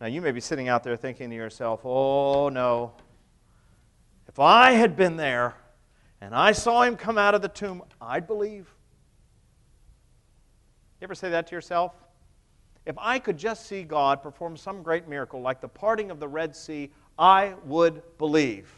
[0.00, 2.92] Now, you may be sitting out there thinking to yourself, oh no,
[4.28, 5.54] if I had been there
[6.20, 8.68] and I saw him come out of the tomb, I'd believe.
[11.00, 11.92] You ever say that to yourself?
[12.86, 16.28] If I could just see God perform some great miracle like the parting of the
[16.28, 18.70] Red Sea, I would believe.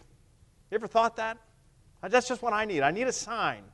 [0.71, 1.37] You ever thought that?
[2.03, 2.83] Uh, that's just what I need.
[2.83, 3.65] I need a sign.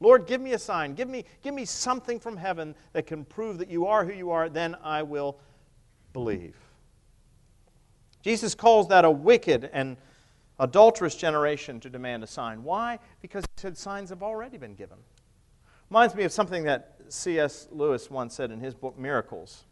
[0.00, 0.94] Lord, give me a sign.
[0.94, 4.30] Give me, give me something from heaven that can prove that you are who you
[4.30, 4.48] are.
[4.48, 5.38] Then I will
[6.12, 6.56] believe.
[8.22, 9.96] Jesus calls that a wicked and
[10.58, 12.64] adulterous generation to demand a sign.
[12.64, 12.98] Why?
[13.22, 14.98] Because he said signs have already been given.
[15.90, 17.68] Reminds me of something that C.S.
[17.70, 19.64] Lewis once said in his book Miracles.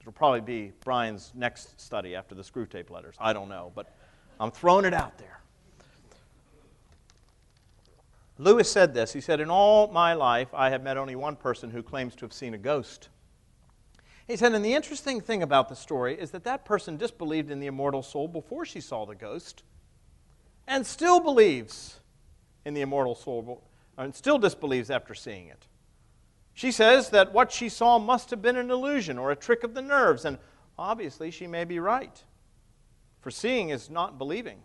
[0.00, 3.14] It'll probably be Brian's next study after the Screwtape letters.
[3.20, 3.94] I don't know, but
[4.38, 5.40] I'm throwing it out there.
[8.38, 9.12] Lewis said this.
[9.12, 12.24] He said, In all my life, I have met only one person who claims to
[12.24, 13.10] have seen a ghost.
[14.26, 17.60] He said, And the interesting thing about the story is that that person disbelieved in
[17.60, 19.62] the immortal soul before she saw the ghost
[20.66, 22.00] and still believes
[22.64, 23.62] in the immortal soul
[23.98, 25.66] and still disbelieves after seeing it.
[26.60, 29.72] She says that what she saw must have been an illusion or a trick of
[29.72, 30.36] the nerves, and
[30.78, 32.22] obviously she may be right.
[33.22, 34.58] For seeing is not believing.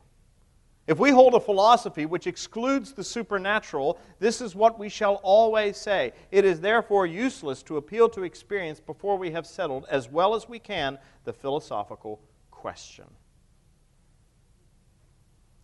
[0.88, 5.78] If we hold a philosophy which excludes the supernatural, this is what we shall always
[5.78, 6.12] say.
[6.32, 10.50] It is therefore useless to appeal to experience before we have settled, as well as
[10.50, 12.20] we can, the philosophical
[12.52, 13.06] question.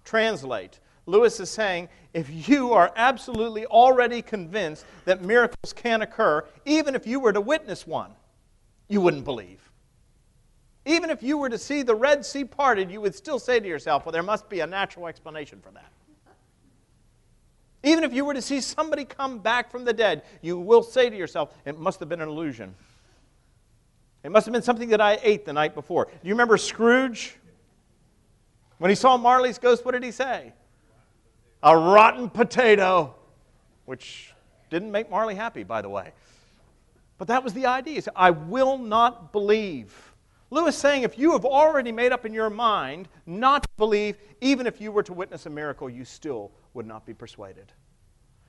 [0.05, 6.95] Translate Lewis is saying if you are absolutely already convinced that miracles can occur, even
[6.95, 8.11] if you were to witness one,
[8.87, 9.59] you wouldn't believe.
[10.85, 13.67] Even if you were to see the Red Sea parted, you would still say to
[13.67, 15.91] yourself, well, there must be a natural explanation for that.
[17.83, 21.09] Even if you were to see somebody come back from the dead, you will say
[21.09, 22.75] to yourself, it must have been an illusion.
[24.23, 26.05] It must have been something that I ate the night before.
[26.05, 27.37] Do you remember Scrooge?
[28.77, 30.53] When he saw Marley's ghost, what did he say?
[31.64, 33.16] A rotten potato,
[33.86, 34.34] which
[34.70, 36.12] didn't make Marley happy, by the way.
[37.18, 38.01] But that was the idea.
[38.01, 40.14] Said, I will not believe.
[40.49, 44.66] Lewis saying, if you have already made up in your mind not to believe, even
[44.68, 47.72] if you were to witness a miracle, you still would not be persuaded.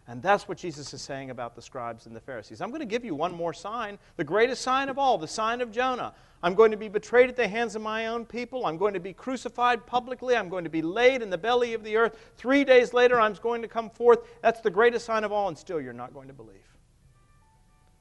[0.08, 2.60] And that's what Jesus is saying about the scribes and the Pharisees.
[2.60, 5.60] I'm going to give you one more sign, the greatest sign of all, the sign
[5.60, 6.12] of Jonah.
[6.42, 8.66] I'm going to be betrayed at the hands of my own people.
[8.66, 10.34] I'm going to be crucified publicly.
[10.34, 12.18] I'm going to be laid in the belly of the earth.
[12.36, 14.26] Three days later, I'm going to come forth.
[14.42, 16.56] That's the greatest sign of all, and still you're not going to believe.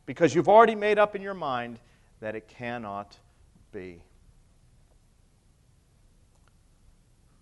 [0.08, 1.80] Because you've already made up in your mind
[2.20, 3.16] that it cannot
[3.72, 4.02] be.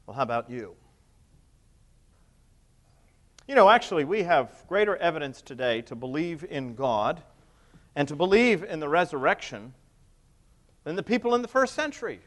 [0.05, 0.75] Well, how about you?
[3.49, 7.23] You know, actually, we have greater evidence today to believe in God
[7.95, 9.73] and to believe in the resurrection
[10.83, 12.19] than the people in the first century.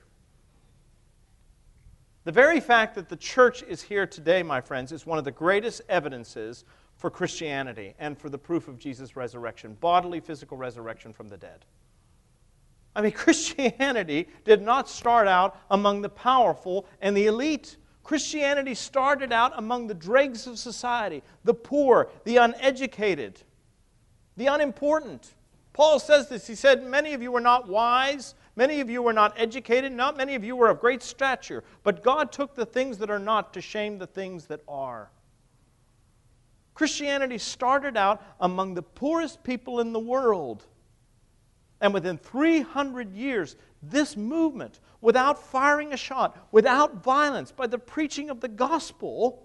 [2.25, 5.31] The very fact that the church is here today, my friends, is one of the
[5.31, 6.65] greatest evidences
[6.97, 11.65] for Christianity and for the proof of Jesus' resurrection, bodily, physical resurrection from the dead.
[12.97, 17.77] I mean, Christianity did not start out among the powerful and the elite.
[18.05, 23.41] Christianity started out among the dregs of society, the poor, the uneducated,
[24.37, 25.35] the unimportant.
[25.73, 26.47] Paul says this.
[26.47, 30.17] He said, Many of you were not wise, many of you were not educated, not
[30.17, 33.55] many of you were of great stature, but God took the things that are not
[33.55, 35.11] to shame the things that are.
[36.75, 40.65] Christianity started out among the poorest people in the world.
[41.81, 48.31] And within 300 years, this movement, without firing a shot, without violence, by the preaching
[48.31, 49.43] of the gospel,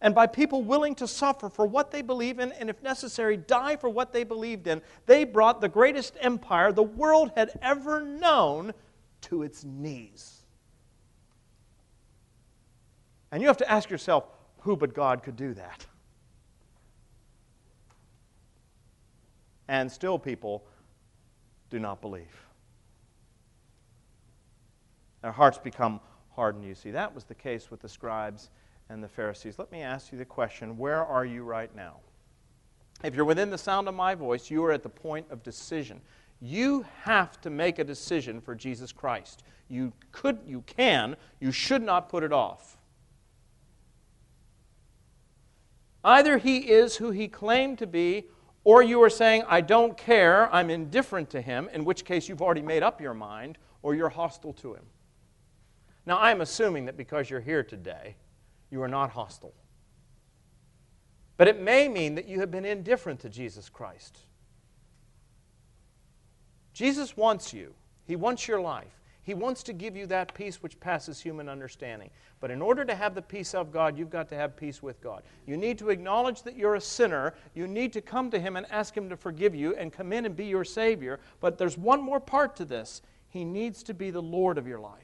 [0.00, 3.76] and by people willing to suffer for what they believe in, and if necessary, die
[3.76, 8.74] for what they believed in, they brought the greatest empire the world had ever known
[9.22, 10.42] to its knees.
[13.32, 14.26] And you have to ask yourself,
[14.60, 15.86] who but God could do that?
[19.68, 20.66] And still, people
[21.70, 22.43] do not believe.
[25.24, 26.00] Their hearts become
[26.36, 26.90] hardened, you see.
[26.90, 28.50] That was the case with the scribes
[28.90, 29.58] and the Pharisees.
[29.58, 32.00] Let me ask you the question where are you right now?
[33.02, 36.02] If you're within the sound of my voice, you are at the point of decision.
[36.42, 39.44] You have to make a decision for Jesus Christ.
[39.68, 42.76] You could, you can, you should not put it off.
[46.04, 48.26] Either he is who he claimed to be,
[48.62, 52.42] or you are saying, I don't care, I'm indifferent to him, in which case you've
[52.42, 54.84] already made up your mind, or you're hostile to him.
[56.06, 58.16] Now, I'm assuming that because you're here today,
[58.70, 59.54] you are not hostile.
[61.36, 64.18] But it may mean that you have been indifferent to Jesus Christ.
[66.72, 67.74] Jesus wants you,
[68.06, 69.00] He wants your life.
[69.24, 72.10] He wants to give you that peace which passes human understanding.
[72.40, 75.00] But in order to have the peace of God, you've got to have peace with
[75.00, 75.22] God.
[75.46, 77.32] You need to acknowledge that you're a sinner.
[77.54, 80.26] You need to come to Him and ask Him to forgive you and come in
[80.26, 81.20] and be your Savior.
[81.40, 83.00] But there's one more part to this
[83.30, 85.03] He needs to be the Lord of your life.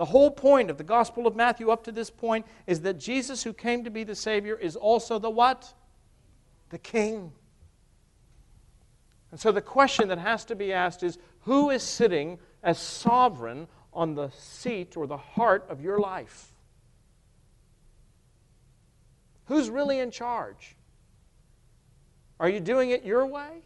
[0.00, 3.42] The whole point of the Gospel of Matthew up to this point is that Jesus,
[3.42, 5.74] who came to be the Savior, is also the what?
[6.70, 7.32] The King.
[9.30, 13.68] And so the question that has to be asked is who is sitting as sovereign
[13.92, 16.54] on the seat or the heart of your life?
[19.48, 20.76] Who's really in charge?
[22.38, 23.64] Are you doing it your way?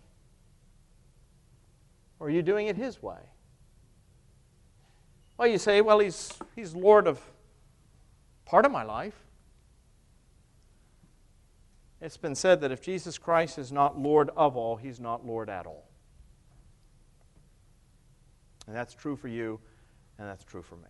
[2.19, 3.21] Or are you doing it His way?
[5.37, 7.21] Well, you say, well, he's, he's Lord of
[8.45, 9.15] part of my life.
[12.01, 15.49] It's been said that if Jesus Christ is not Lord of all, he's not Lord
[15.49, 15.89] at all.
[18.67, 19.59] And that's true for you,
[20.19, 20.83] and that's true for me.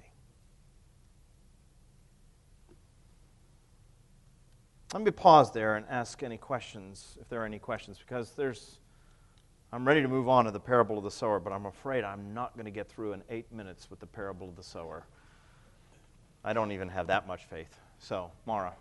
[4.93, 8.79] Let me pause there and ask any questions, if there are any questions, because there's
[9.75, 12.33] I'm ready to move on to the parable of the sower, but I'm afraid I'm
[12.33, 15.05] not going to get through in eight minutes with the parable of the sower.
[16.45, 17.77] I don't even have that much faith.
[17.99, 18.73] So, Mara.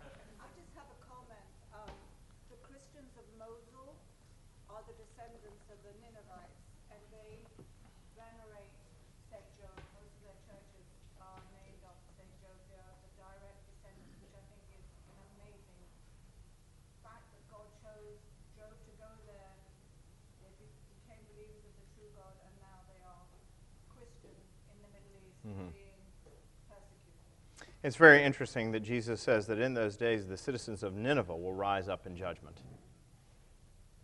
[27.84, 31.52] It's very interesting that Jesus says that in those days the citizens of Nineveh will
[31.52, 32.56] rise up in judgment.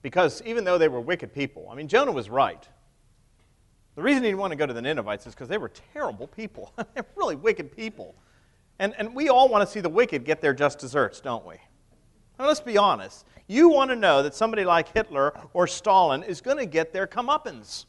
[0.03, 2.69] Because even though they were wicked people, I mean, Jonah was right.
[3.97, 6.27] The reason he didn't want to go to the Ninevites is because they were terrible
[6.27, 6.75] people.
[6.95, 8.15] They're really wicked people.
[8.79, 11.55] And, and we all want to see the wicked get their just desserts, don't we?
[12.39, 13.25] Now, let's be honest.
[13.47, 17.07] You want to know that somebody like Hitler or Stalin is going to get their
[17.07, 17.87] comeuppance.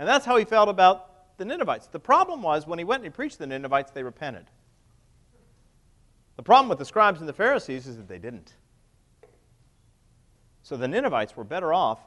[0.00, 1.09] And that's how he felt about
[1.40, 1.86] the Ninevites.
[1.86, 4.44] The problem was when he went and he preached to the Ninevites, they repented.
[6.36, 8.54] The problem with the scribes and the Pharisees is that they didn't.
[10.62, 11.98] So the Ninevites were better off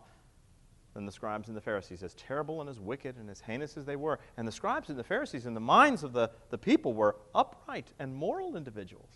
[0.93, 3.86] than the scribes and the Pharisees, as terrible and as wicked and as heinous as
[3.86, 4.19] they were.
[4.38, 7.88] And the scribes and the Pharisees, in the minds of the, the people, were upright
[7.97, 9.09] and moral individuals.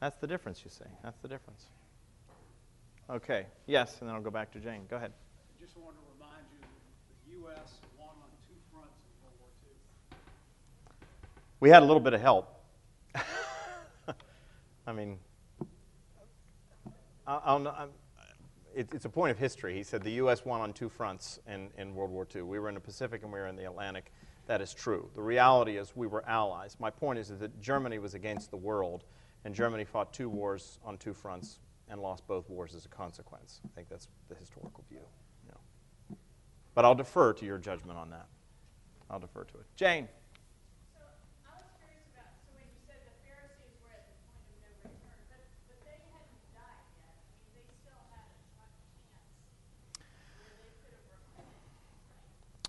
[0.00, 0.84] That's the difference, you see.
[1.02, 1.64] That's the difference.
[3.08, 4.82] Okay, yes, and then I'll go back to Jane.
[4.90, 5.12] Go ahead.
[7.44, 9.70] I just want to remind you the
[10.10, 10.18] U.S.
[11.60, 12.64] We had a little bit of help.
[14.86, 15.18] I mean,
[17.26, 17.88] I'll, I'll,
[18.74, 19.74] it, it's a point of history.
[19.74, 20.44] He said the U.S.
[20.44, 22.42] won on two fronts in, in World War II.
[22.42, 24.12] We were in the Pacific and we were in the Atlantic.
[24.46, 25.10] That is true.
[25.14, 26.76] The reality is we were allies.
[26.78, 29.04] My point is that Germany was against the world,
[29.44, 31.58] and Germany fought two wars on two fronts
[31.88, 33.60] and lost both wars as a consequence.
[33.64, 35.00] I think that's the historical view.
[36.76, 38.26] But I'll defer to your judgment on that.
[39.10, 39.64] I'll defer to it.
[39.76, 40.08] Jane.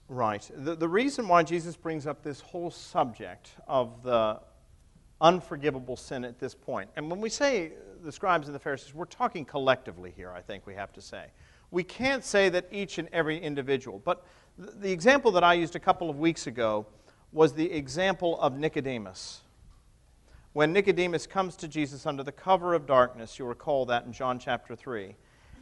[0.09, 0.49] Right.
[0.55, 4.39] The, the reason why Jesus brings up this whole subject of the
[5.19, 9.03] unforgivable sin at this point, and when we say the scribes and the Pharisees, we're
[9.03, 11.25] talking collectively here, I think we have to say.
[11.71, 14.01] We can't say that each and every individual.
[14.03, 14.25] But
[14.57, 16.85] the example that I used a couple of weeks ago
[17.31, 19.41] was the example of Nicodemus.
[20.53, 24.39] When Nicodemus comes to Jesus under the cover of darkness, you'll recall that in John
[24.39, 25.15] chapter 3.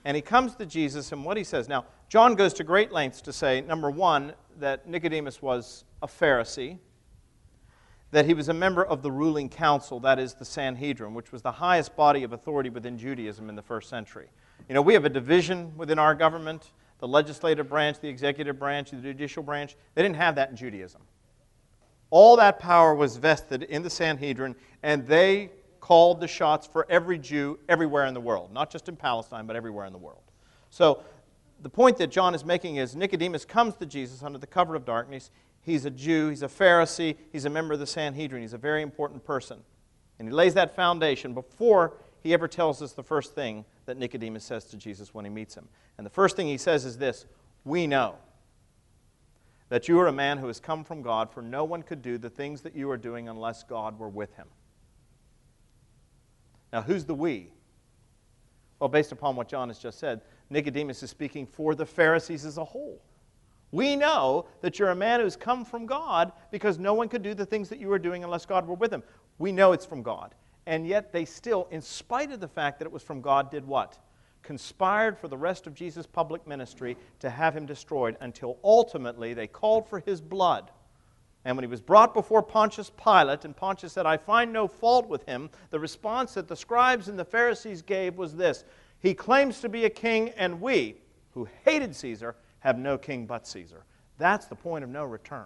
[0.05, 3.21] And he comes to Jesus, and what he says now, John goes to great lengths
[3.21, 6.77] to say, number one, that Nicodemus was a Pharisee,
[8.11, 11.41] that he was a member of the ruling council, that is the Sanhedrin, which was
[11.41, 14.29] the highest body of authority within Judaism in the first century.
[14.67, 18.91] You know, we have a division within our government the legislative branch, the executive branch,
[18.91, 19.75] the judicial branch.
[19.93, 21.01] They didn't have that in Judaism.
[22.09, 27.19] All that power was vested in the Sanhedrin, and they called the shots for every
[27.19, 30.21] Jew everywhere in the world, not just in Palestine, but everywhere in the world.
[30.69, 31.03] So
[31.61, 34.85] the point that John is making is Nicodemus comes to Jesus under the cover of
[34.85, 35.31] darkness.
[35.61, 38.81] He's a Jew, he's a Pharisee, he's a member of the Sanhedrin, he's a very
[38.81, 39.59] important person.
[40.17, 41.93] And he lays that foundation before
[42.23, 45.55] he ever tells us the first thing that Nicodemus says to Jesus when he meets
[45.55, 45.67] him.
[45.97, 47.25] And the first thing he says is this
[47.63, 48.15] We know
[49.69, 52.17] that you are a man who has come from God, for no one could do
[52.17, 54.47] the things that you are doing unless God were with him.
[56.71, 57.51] Now, who's the we?
[58.79, 62.57] Well, based upon what John has just said, Nicodemus is speaking for the Pharisees as
[62.57, 63.01] a whole.
[63.71, 67.33] We know that you're a man who's come from God because no one could do
[67.33, 69.03] the things that you are doing unless God were with him.
[69.37, 70.35] We know it's from God.
[70.67, 73.65] And yet they still, in spite of the fact that it was from God, did
[73.65, 73.99] what?
[74.45, 79.47] conspired for the rest of Jesus' public ministry to have him destroyed until ultimately they
[79.47, 80.71] called for his blood.
[81.43, 85.07] And when he was brought before Pontius Pilate, and Pontius said, I find no fault
[85.07, 88.63] with him, the response that the scribes and the Pharisees gave was this
[88.99, 90.95] He claims to be a king, and we,
[91.33, 93.83] who hated Caesar, have no king but Caesar.
[94.17, 95.45] That's the point of no return.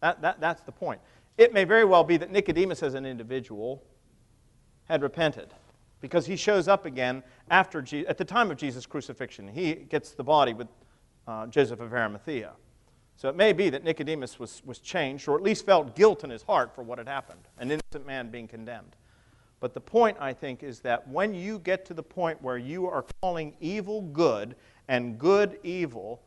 [0.00, 1.00] That, that, that's the point.
[1.38, 3.82] It may very well be that Nicodemus, as an individual,
[4.88, 5.54] had repented
[6.00, 9.46] because he shows up again after Je- at the time of Jesus' crucifixion.
[9.48, 10.66] He gets the body with
[11.28, 12.52] uh, Joseph of Arimathea.
[13.16, 16.30] So it may be that Nicodemus was, was changed, or at least felt guilt in
[16.30, 18.96] his heart for what had happened, an innocent man being condemned.
[19.60, 22.86] But the point, I think, is that when you get to the point where you
[22.86, 24.54] are calling evil good
[24.86, 26.22] and good evil,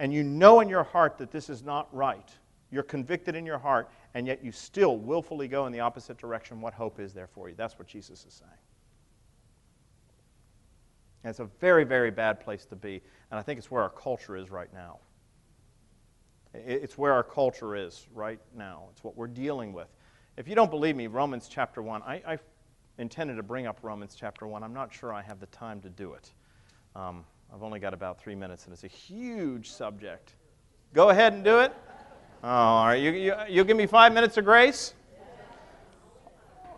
[0.00, 2.30] and you know in your heart that this is not right,
[2.74, 6.60] you're convicted in your heart, and yet you still willfully go in the opposite direction,
[6.60, 7.54] what hope is there for you?
[7.56, 8.50] That's what Jesus is saying.
[11.22, 13.00] And it's a very, very bad place to be,
[13.30, 14.98] and I think it's where our culture is right now.
[16.52, 18.88] It's where our culture is right now.
[18.90, 19.88] It's what we're dealing with.
[20.36, 22.38] If you don't believe me, Romans chapter 1, I, I
[22.98, 24.64] intended to bring up Romans chapter 1.
[24.64, 26.32] I'm not sure I have the time to do it.
[26.96, 30.34] Um, I've only got about three minutes, and it's a huge subject.
[30.92, 31.72] Go ahead and do it.
[32.46, 33.00] Oh, all right.
[33.00, 34.92] You, you, you'll give me five minutes of grace?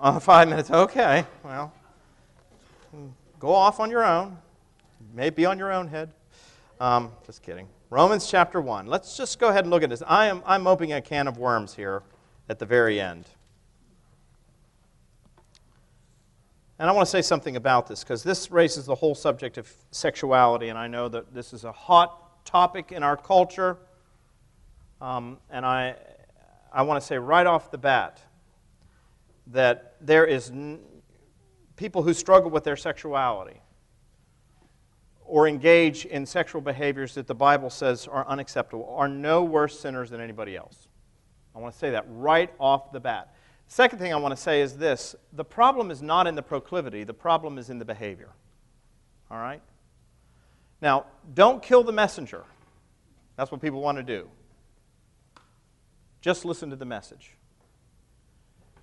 [0.01, 0.71] Uh, five minutes.
[0.71, 1.27] Okay.
[1.43, 1.73] Well,
[3.41, 4.39] go off on your own.
[5.12, 6.12] Maybe on your own head.
[6.79, 7.67] Um, just kidding.
[7.91, 8.87] Romans chapter 1.
[8.87, 10.05] Let's just go ahead and look at this.
[10.07, 12.05] I am, I'm opening a can of worms here
[12.49, 13.25] at the very end.
[16.79, 19.69] And I want to say something about this because this raises the whole subject of
[19.91, 23.79] sexuality, and I know that this is a hot topic in our culture.
[25.01, 25.97] Um, and I,
[26.73, 28.21] I want to say right off the bat
[29.49, 30.81] that there is n-
[31.77, 33.61] people who struggle with their sexuality
[35.25, 40.11] or engage in sexual behaviors that the Bible says are unacceptable are no worse sinners
[40.11, 40.89] than anybody else.
[41.55, 43.35] I want to say that right off the bat.
[43.69, 47.05] Second thing I want to say is this the problem is not in the proclivity,
[47.05, 48.31] the problem is in the behavior.
[49.31, 49.61] All right?
[50.81, 52.45] Now, don't kill the messenger.
[53.37, 54.29] That's what people want to do.
[56.27, 57.37] Just listen to the message.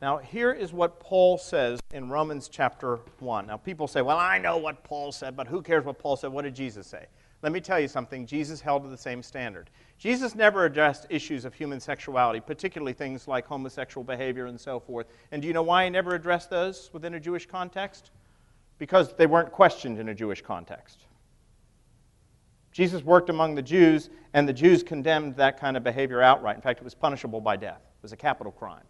[0.01, 3.47] Now, here is what Paul says in Romans chapter 1.
[3.47, 6.31] Now, people say, well, I know what Paul said, but who cares what Paul said?
[6.31, 7.05] What did Jesus say?
[7.41, 8.25] Let me tell you something.
[8.25, 9.69] Jesus held to the same standard.
[9.97, 15.07] Jesus never addressed issues of human sexuality, particularly things like homosexual behavior and so forth.
[15.33, 18.11] And do you know why he never addressed those within a Jewish context?
[18.77, 21.07] Because they weren't questioned in a Jewish context.
[22.73, 26.55] Jesus worked among the Jews, and the Jews condemned that kind of behavior outright.
[26.55, 28.83] In fact, it was punishable by death, it was a capital crime.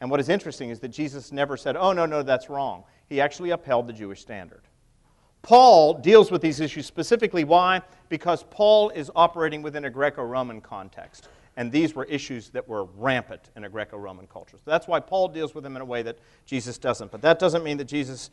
[0.00, 2.84] And what is interesting is that Jesus never said, oh, no, no, that's wrong.
[3.08, 4.62] He actually upheld the Jewish standard.
[5.42, 7.44] Paul deals with these issues specifically.
[7.44, 7.82] Why?
[8.08, 11.28] Because Paul is operating within a Greco Roman context.
[11.56, 14.56] And these were issues that were rampant in a Greco Roman culture.
[14.56, 17.10] So that's why Paul deals with them in a way that Jesus doesn't.
[17.10, 18.30] But that doesn't mean that Jesus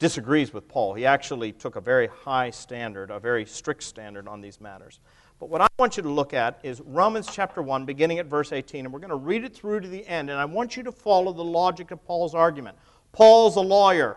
[0.00, 0.94] disagrees with Paul.
[0.94, 4.98] He actually took a very high standard, a very strict standard on these matters.
[5.38, 8.50] But what I want you to look at is Romans chapter 1, beginning at verse
[8.50, 10.82] 18, and we're going to read it through to the end, and I want you
[10.82, 12.76] to follow the logic of Paul's argument.
[13.12, 14.16] Paul's a lawyer.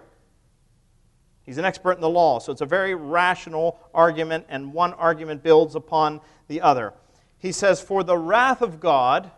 [1.44, 5.44] He's an expert in the law, so it's a very rational argument, and one argument
[5.44, 6.94] builds upon the other.
[7.38, 9.32] He says, For the wrath of God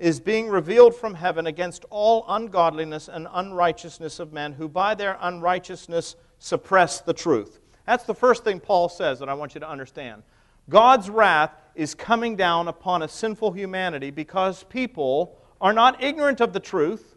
[0.00, 5.18] is being revealed from heaven against all ungodliness and unrighteousness of men who by their
[5.20, 7.60] unrighteousness suppress the truth.
[7.86, 10.22] That's the first thing Paul says that I want you to understand.
[10.70, 16.54] God's wrath is coming down upon a sinful humanity because people are not ignorant of
[16.54, 17.16] the truth.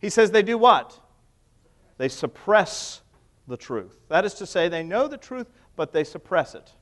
[0.00, 0.98] He says they do what?
[1.98, 3.02] They suppress
[3.46, 3.96] the truth.
[4.08, 6.72] That is to say, they know the truth, but they suppress it.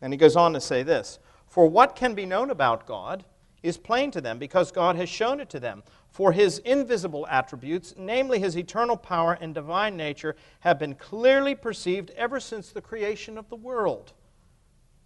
[0.00, 1.18] And he goes on to say this
[1.50, 3.24] For what can be known about God
[3.62, 5.82] is plain to them, because God has shown it to them.
[6.08, 12.10] For his invisible attributes, namely his eternal power and divine nature, have been clearly perceived
[12.16, 14.12] ever since the creation of the world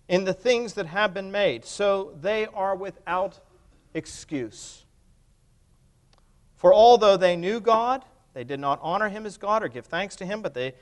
[0.06, 1.64] in the things that have been made.
[1.64, 3.40] So they are without
[3.94, 4.84] excuse.
[6.56, 10.14] For although they knew God, they did not honor him as God or give thanks
[10.16, 10.74] to him, but they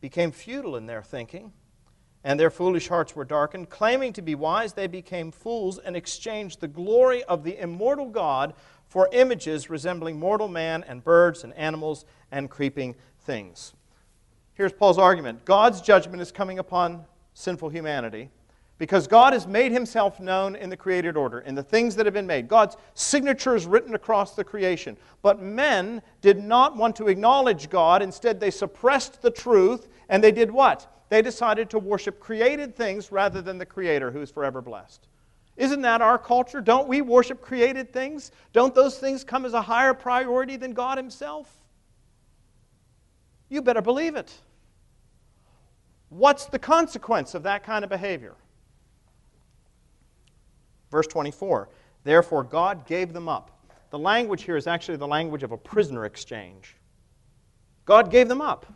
[0.00, 1.52] became futile in their thinking,
[2.24, 3.70] and their foolish hearts were darkened.
[3.70, 8.54] Claiming to be wise, they became fools and exchanged the glory of the immortal God
[8.86, 13.72] for images resembling mortal man and birds and animals and creeping things.
[14.54, 17.04] Here's Paul's argument God's judgment is coming upon
[17.34, 18.30] sinful humanity
[18.80, 22.14] because God has made himself known in the created order, in the things that have
[22.14, 22.48] been made.
[22.48, 24.96] God's signature is written across the creation.
[25.20, 28.00] But men did not want to acknowledge God.
[28.00, 30.90] Instead, they suppressed the truth, and they did what?
[31.10, 35.08] They decided to worship created things rather than the Creator who is forever blessed.
[35.56, 36.60] Isn't that our culture?
[36.60, 38.30] Don't we worship created things?
[38.52, 41.52] Don't those things come as a higher priority than God Himself?
[43.48, 44.32] You better believe it.
[46.08, 48.34] What's the consequence of that kind of behavior?
[50.90, 51.68] Verse 24
[52.04, 53.50] Therefore, God gave them up.
[53.90, 56.76] The language here is actually the language of a prisoner exchange.
[57.84, 58.66] God gave them up.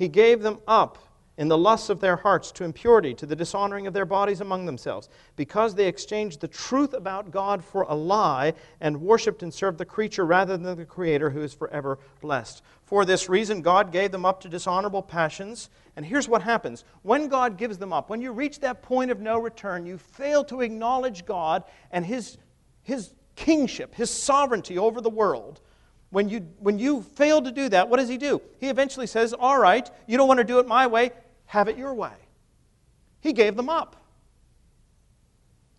[0.00, 0.96] He gave them up
[1.36, 4.64] in the lusts of their hearts to impurity, to the dishonoring of their bodies among
[4.64, 9.76] themselves, because they exchanged the truth about God for a lie and worshiped and served
[9.76, 12.62] the creature rather than the Creator who is forever blessed.
[12.82, 15.68] For this reason, God gave them up to dishonorable passions.
[15.96, 19.20] And here's what happens when God gives them up, when you reach that point of
[19.20, 22.38] no return, you fail to acknowledge God and His,
[22.84, 25.60] his kingship, His sovereignty over the world
[26.10, 28.42] when you, when you fail to do that, what does he do?
[28.58, 31.12] He eventually says, All right, you don't want to do it my way
[31.50, 32.12] have it your way.
[33.20, 33.96] He gave them up.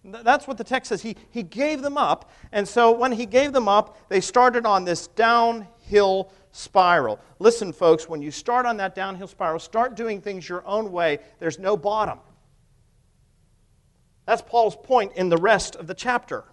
[0.03, 1.01] That's what the text says.
[1.01, 2.29] He, he gave them up.
[2.51, 7.21] And so when he gave them up, they started on this downhill spiral.
[7.39, 11.19] Listen, folks, when you start on that downhill spiral, start doing things your own way.
[11.39, 12.19] There's no bottom.
[14.25, 16.43] That's Paul's point in the rest of the chapter.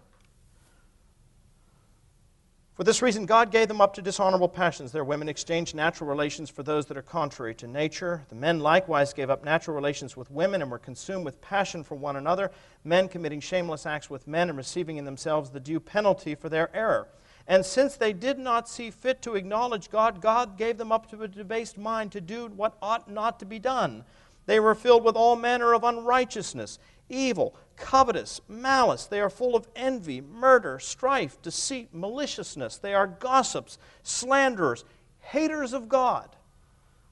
[2.78, 4.92] For this reason, God gave them up to dishonorable passions.
[4.92, 8.24] Their women exchanged natural relations for those that are contrary to nature.
[8.28, 11.96] The men likewise gave up natural relations with women and were consumed with passion for
[11.96, 12.52] one another,
[12.84, 16.70] men committing shameless acts with men and receiving in themselves the due penalty for their
[16.72, 17.08] error.
[17.48, 21.24] And since they did not see fit to acknowledge God, God gave them up to
[21.24, 24.04] a debased mind to do what ought not to be done.
[24.46, 29.06] They were filled with all manner of unrighteousness evil, covetous, malice.
[29.06, 32.78] They are full of envy, murder, strife, deceit, maliciousness.
[32.78, 34.84] They are gossips, slanderers,
[35.20, 36.36] haters of God.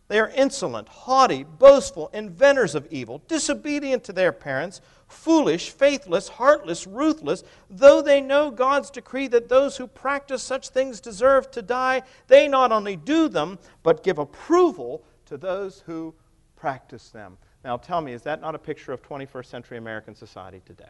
[0.08, 6.86] They are insolent, haughty, boastful, inventors of evil, disobedient to their parents, foolish, faithless, heartless,
[6.86, 7.42] ruthless.
[7.68, 12.46] Though they know God's decree that those who practice such things deserve to die, they
[12.46, 16.14] not only do them, but give approval to those who
[16.54, 17.36] practice them.
[17.66, 20.84] Now tell me, is that not a picture of 21st century American society today?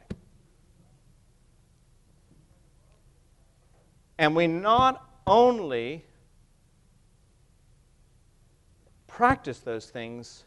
[4.18, 6.04] And we not only
[9.06, 10.44] practice those things,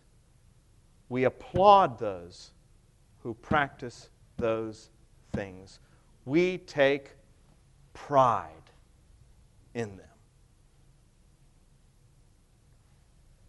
[1.09, 2.51] we applaud those
[3.23, 4.91] who practice those
[5.33, 5.79] things.
[6.25, 7.13] We take
[7.93, 8.51] pride
[9.73, 10.05] in them.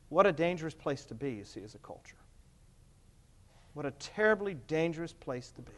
[0.09, 2.17] What a dangerous place to be, you see, as a culture.
[3.75, 5.73] What a terribly dangerous place to be.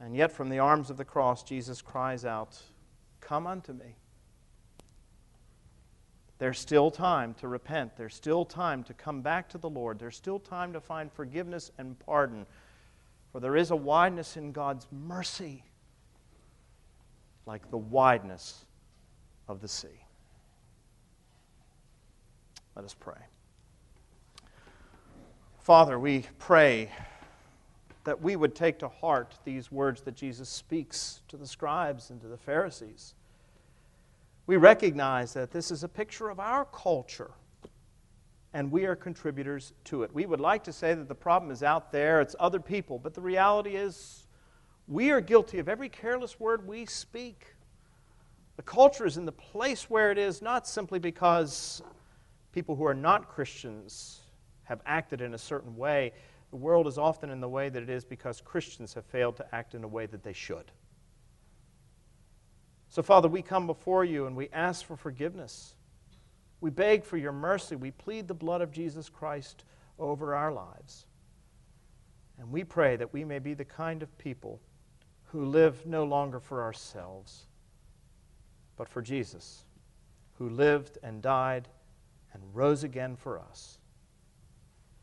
[0.00, 2.56] And yet, from the arms of the cross, Jesus cries out,
[3.20, 3.96] Come unto me.
[6.38, 7.96] There's still time to repent.
[7.96, 9.98] There's still time to come back to the Lord.
[9.98, 12.46] There's still time to find forgiveness and pardon.
[13.32, 15.64] For there is a wideness in God's mercy,
[17.44, 18.64] like the wideness
[19.48, 20.04] of the sea.
[22.76, 23.18] Let us pray.
[25.68, 26.90] Father, we pray
[28.04, 32.18] that we would take to heart these words that Jesus speaks to the scribes and
[32.22, 33.12] to the Pharisees.
[34.46, 37.32] We recognize that this is a picture of our culture,
[38.54, 40.14] and we are contributors to it.
[40.14, 43.12] We would like to say that the problem is out there, it's other people, but
[43.12, 44.26] the reality is
[44.86, 47.44] we are guilty of every careless word we speak.
[48.56, 51.82] The culture is in the place where it is not simply because
[52.52, 54.22] people who are not Christians
[54.68, 56.12] have acted in a certain way.
[56.50, 59.54] The world is often in the way that it is because Christians have failed to
[59.54, 60.70] act in a way that they should.
[62.90, 65.74] So, Father, we come before you and we ask for forgiveness.
[66.60, 67.76] We beg for your mercy.
[67.76, 69.64] We plead the blood of Jesus Christ
[69.98, 71.06] over our lives.
[72.38, 74.60] And we pray that we may be the kind of people
[75.24, 77.46] who live no longer for ourselves,
[78.76, 79.64] but for Jesus,
[80.38, 81.68] who lived and died
[82.32, 83.77] and rose again for us.